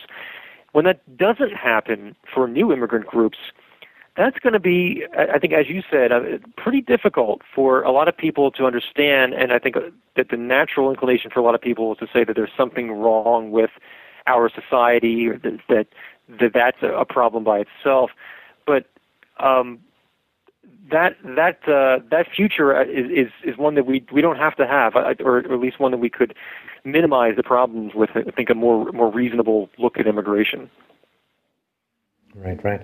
[0.71, 3.37] When that doesn't happen for new immigrant groups,
[4.17, 6.21] that's going to be, I think, as you said, uh,
[6.55, 9.33] pretty difficult for a lot of people to understand.
[9.33, 9.75] And I think
[10.15, 12.93] that the natural inclination for a lot of people is to say that there's something
[12.93, 13.71] wrong with
[14.27, 15.87] our society, or that, that
[16.27, 18.11] that that's a problem by itself.
[18.65, 18.87] But
[19.37, 19.79] um,
[20.91, 24.67] that that uh, that future is, is is one that we we don't have to
[24.67, 26.35] have, or, or at least one that we could
[26.83, 28.11] minimize the problems with.
[28.15, 30.69] I think a more more reasonable look at immigration.
[32.35, 32.81] Right, right.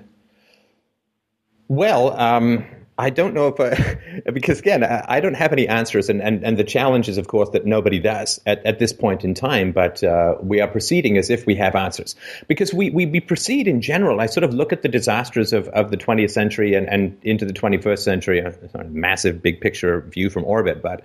[1.67, 2.65] Well, um,
[2.97, 6.57] I don't know if, uh, because again, I, don't have any answers, and, and, and
[6.57, 10.03] the challenge is, of course, that nobody does at, at this point in time, but
[10.03, 12.15] uh, we are proceeding as if we have answers.
[12.47, 14.19] Because we, we, we proceed in general.
[14.19, 17.45] I sort of look at the disasters of, of the 20th century and, and into
[17.45, 21.03] the 21st century, a, a massive big picture view from orbit, but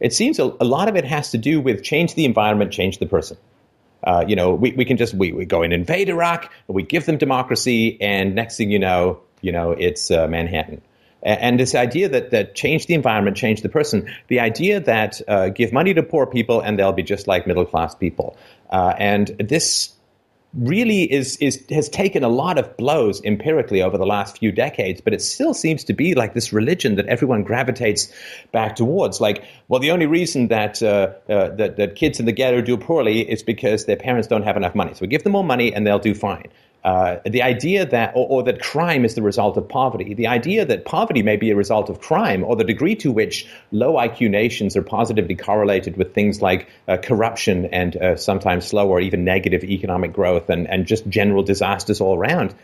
[0.00, 2.98] it seems a, a lot of it has to do with change the environment, change
[2.98, 3.36] the person.
[4.04, 7.06] Uh, you know, we, we can just we, we go and invade Iraq, we give
[7.06, 10.80] them democracy, and next thing you know, you know, it's uh, Manhattan.
[11.26, 15.48] And this idea that, that change the environment, change the person, the idea that uh,
[15.48, 18.36] give money to poor people and they'll be just like middle class people.
[18.70, 19.92] Uh, and this
[20.54, 25.00] really is, is has taken a lot of blows empirically over the last few decades,
[25.00, 28.12] but it still seems to be like this religion that everyone gravitates
[28.52, 29.20] back towards.
[29.20, 32.76] Like, well, the only reason that uh, uh, that, that kids in the ghetto do
[32.76, 34.94] poorly is because their parents don't have enough money.
[34.94, 36.48] So we give them more money and they'll do fine.
[36.86, 40.64] Uh, the idea that, or, or, that crime is the result of poverty, the idea
[40.64, 44.30] that poverty may be a result of crime, or the degree to which low IQ
[44.30, 49.24] nations are positively correlated with things like uh, corruption and uh, sometimes slow or even
[49.24, 52.54] negative economic growth and, and just general disasters all around.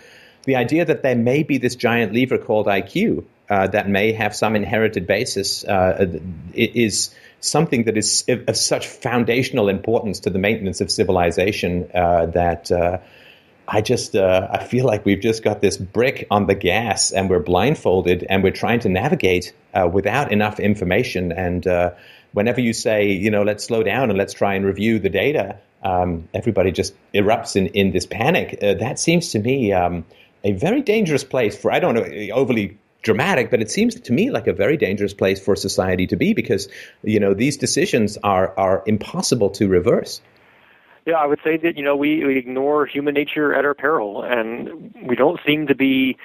[0.44, 4.36] The idea that there may be this giant lever called IQ uh, that may have
[4.36, 6.06] some inherited basis uh,
[6.54, 12.70] is something that is of such foundational importance to the maintenance of civilization uh, that
[13.68, 17.30] I just uh, I feel like we've just got this brick on the gas and
[17.30, 21.32] we're blindfolded and we're trying to navigate uh, without enough information.
[21.32, 21.92] And uh,
[22.32, 25.58] whenever you say, you know, let's slow down and let's try and review the data,
[25.82, 28.58] um, everybody just erupts in, in this panic.
[28.62, 30.04] Uh, that seems to me um,
[30.44, 32.04] a very dangerous place for, I don't know,
[32.34, 36.16] overly dramatic, but it seems to me like a very dangerous place for society to
[36.16, 36.68] be because,
[37.02, 40.20] you know, these decisions are, are impossible to reverse.
[41.06, 44.22] Yeah, I would say that you know we, we ignore human nature at our peril,
[44.22, 46.16] and we don't seem to be,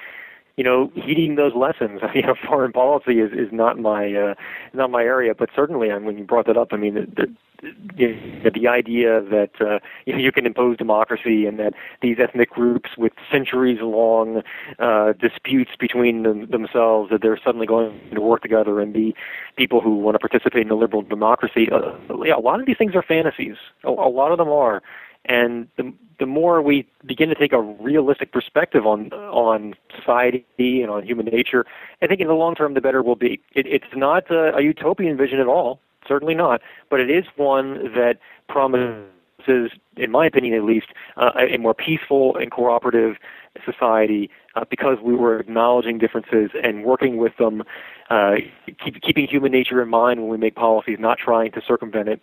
[0.58, 2.00] you know, heeding those lessons.
[2.18, 4.34] You know, foreign policy is is not my uh,
[4.74, 7.32] not my area, but certainly, I mean, when you brought that up, I mean, the,
[7.62, 12.50] the the idea that uh, you, know, you can impose democracy and that these ethnic
[12.50, 14.42] groups with centuries long
[14.80, 19.14] uh, disputes between them, themselves that they're suddenly going to work together and be
[19.56, 21.68] people who want to participate in a liberal democracy.
[21.70, 21.92] Uh,
[22.24, 23.56] yeah, a lot of these things are fantasies.
[23.84, 24.82] A, a lot of them are.
[25.28, 30.46] And the, the more we begin to take a realistic perspective on on society
[30.82, 31.66] and on human nature,
[32.02, 33.40] I think in the long term the better we'll be.
[33.54, 36.62] It, it's not a, a utopian vision at all certainly not.
[36.90, 38.18] But it is one that
[38.48, 43.16] promises, in my opinion at least, uh, a more peaceful and cooperative
[43.64, 47.62] society uh, because we were acknowledging differences and working with them,
[48.10, 48.36] uh,
[48.82, 52.20] keep, keeping human nature in mind when we make policies, not trying to circumvent it.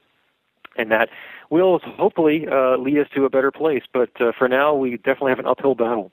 [0.75, 1.09] And that
[1.49, 3.83] will hopefully uh, lead us to a better place.
[3.93, 6.11] But uh, for now, we definitely have an uphill battle.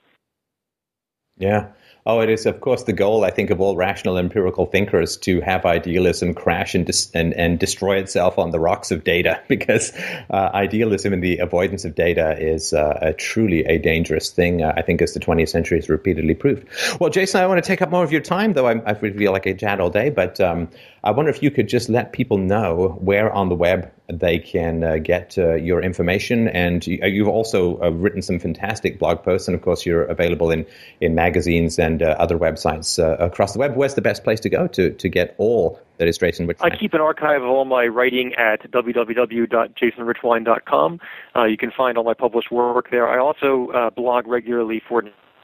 [1.37, 1.69] Yeah.
[2.05, 5.39] Oh, it is, of course, the goal, I think, of all rational empirical thinkers to
[5.39, 9.93] have idealism crash and, dis- and, and destroy itself on the rocks of data, because
[10.29, 14.73] uh, idealism and the avoidance of data is uh, a truly a dangerous thing, uh,
[14.75, 16.67] I think, as the 20th century has repeatedly proved.
[16.99, 19.31] Well, Jason, I want to take up more of your time, though I, I feel
[19.31, 20.69] like I chat all day, but um,
[21.05, 24.83] I wonder if you could just let people know where on the web they can
[24.83, 26.49] uh, get uh, your information.
[26.49, 30.65] And uh, also uh, written some fantastic blog posts, and of course, you're available in,
[30.99, 33.77] in magazines and uh, other websites uh, across the web.
[33.77, 36.73] Where's the best place to go to, to get all that is Jason Richwine?
[36.73, 40.99] I keep an archive of all my writing at www.jasonrichwine.com.
[41.47, 43.07] you can find all my published work there.
[43.07, 45.03] I also blog regularly for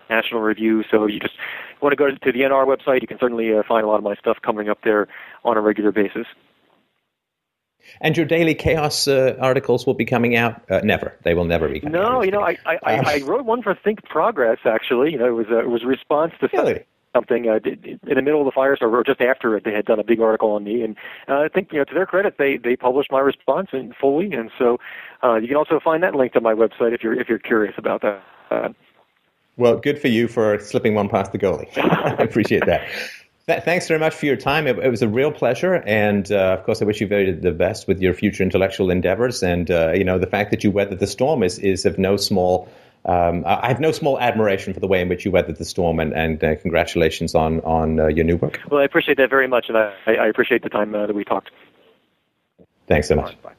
[0.09, 1.35] National Review, so you just
[1.81, 4.15] want to go to the NR website, you can certainly find a lot of my
[4.15, 5.07] stuff coming up there
[5.45, 6.25] on a regular basis.
[8.01, 10.61] And your Daily Kos uh, articles will be coming out?
[10.69, 11.15] Uh, never.
[11.23, 11.79] They will never be.
[11.81, 12.11] no, out.
[12.11, 14.59] No, you know, I, I, um, I, wrote one for Think Progress.
[14.65, 16.85] Actually, you know, it was a, it was a response to really?
[17.15, 19.63] something uh, in the middle of the firestorm, or just after it.
[19.63, 20.95] They had done a big article on me, and
[21.27, 24.31] uh, I think you know, to their credit, they they published my response in fully,
[24.33, 24.77] and so
[25.23, 27.75] uh, you can also find that linked to my website if you're if you're curious
[27.77, 28.23] about that.
[28.51, 28.69] Uh,
[29.57, 31.69] well, good for you for slipping one past the goalie.
[31.77, 32.87] I appreciate that.
[33.49, 34.67] Th- thanks very much for your time.
[34.67, 37.51] It, it was a real pleasure, and uh, of course, I wish you very the
[37.51, 39.41] best with your future intellectual endeavors.
[39.41, 42.15] And uh, you know, the fact that you weathered the storm is is of no
[42.15, 42.69] small.
[43.05, 45.99] Um, I have no small admiration for the way in which you weathered the storm,
[45.99, 48.59] and, and uh, congratulations on on uh, your new work.
[48.69, 51.23] Well, I appreciate that very much, and I, I appreciate the time uh, that we
[51.23, 51.49] talked.
[52.85, 53.29] Thanks so much.
[53.29, 53.53] Right, bye.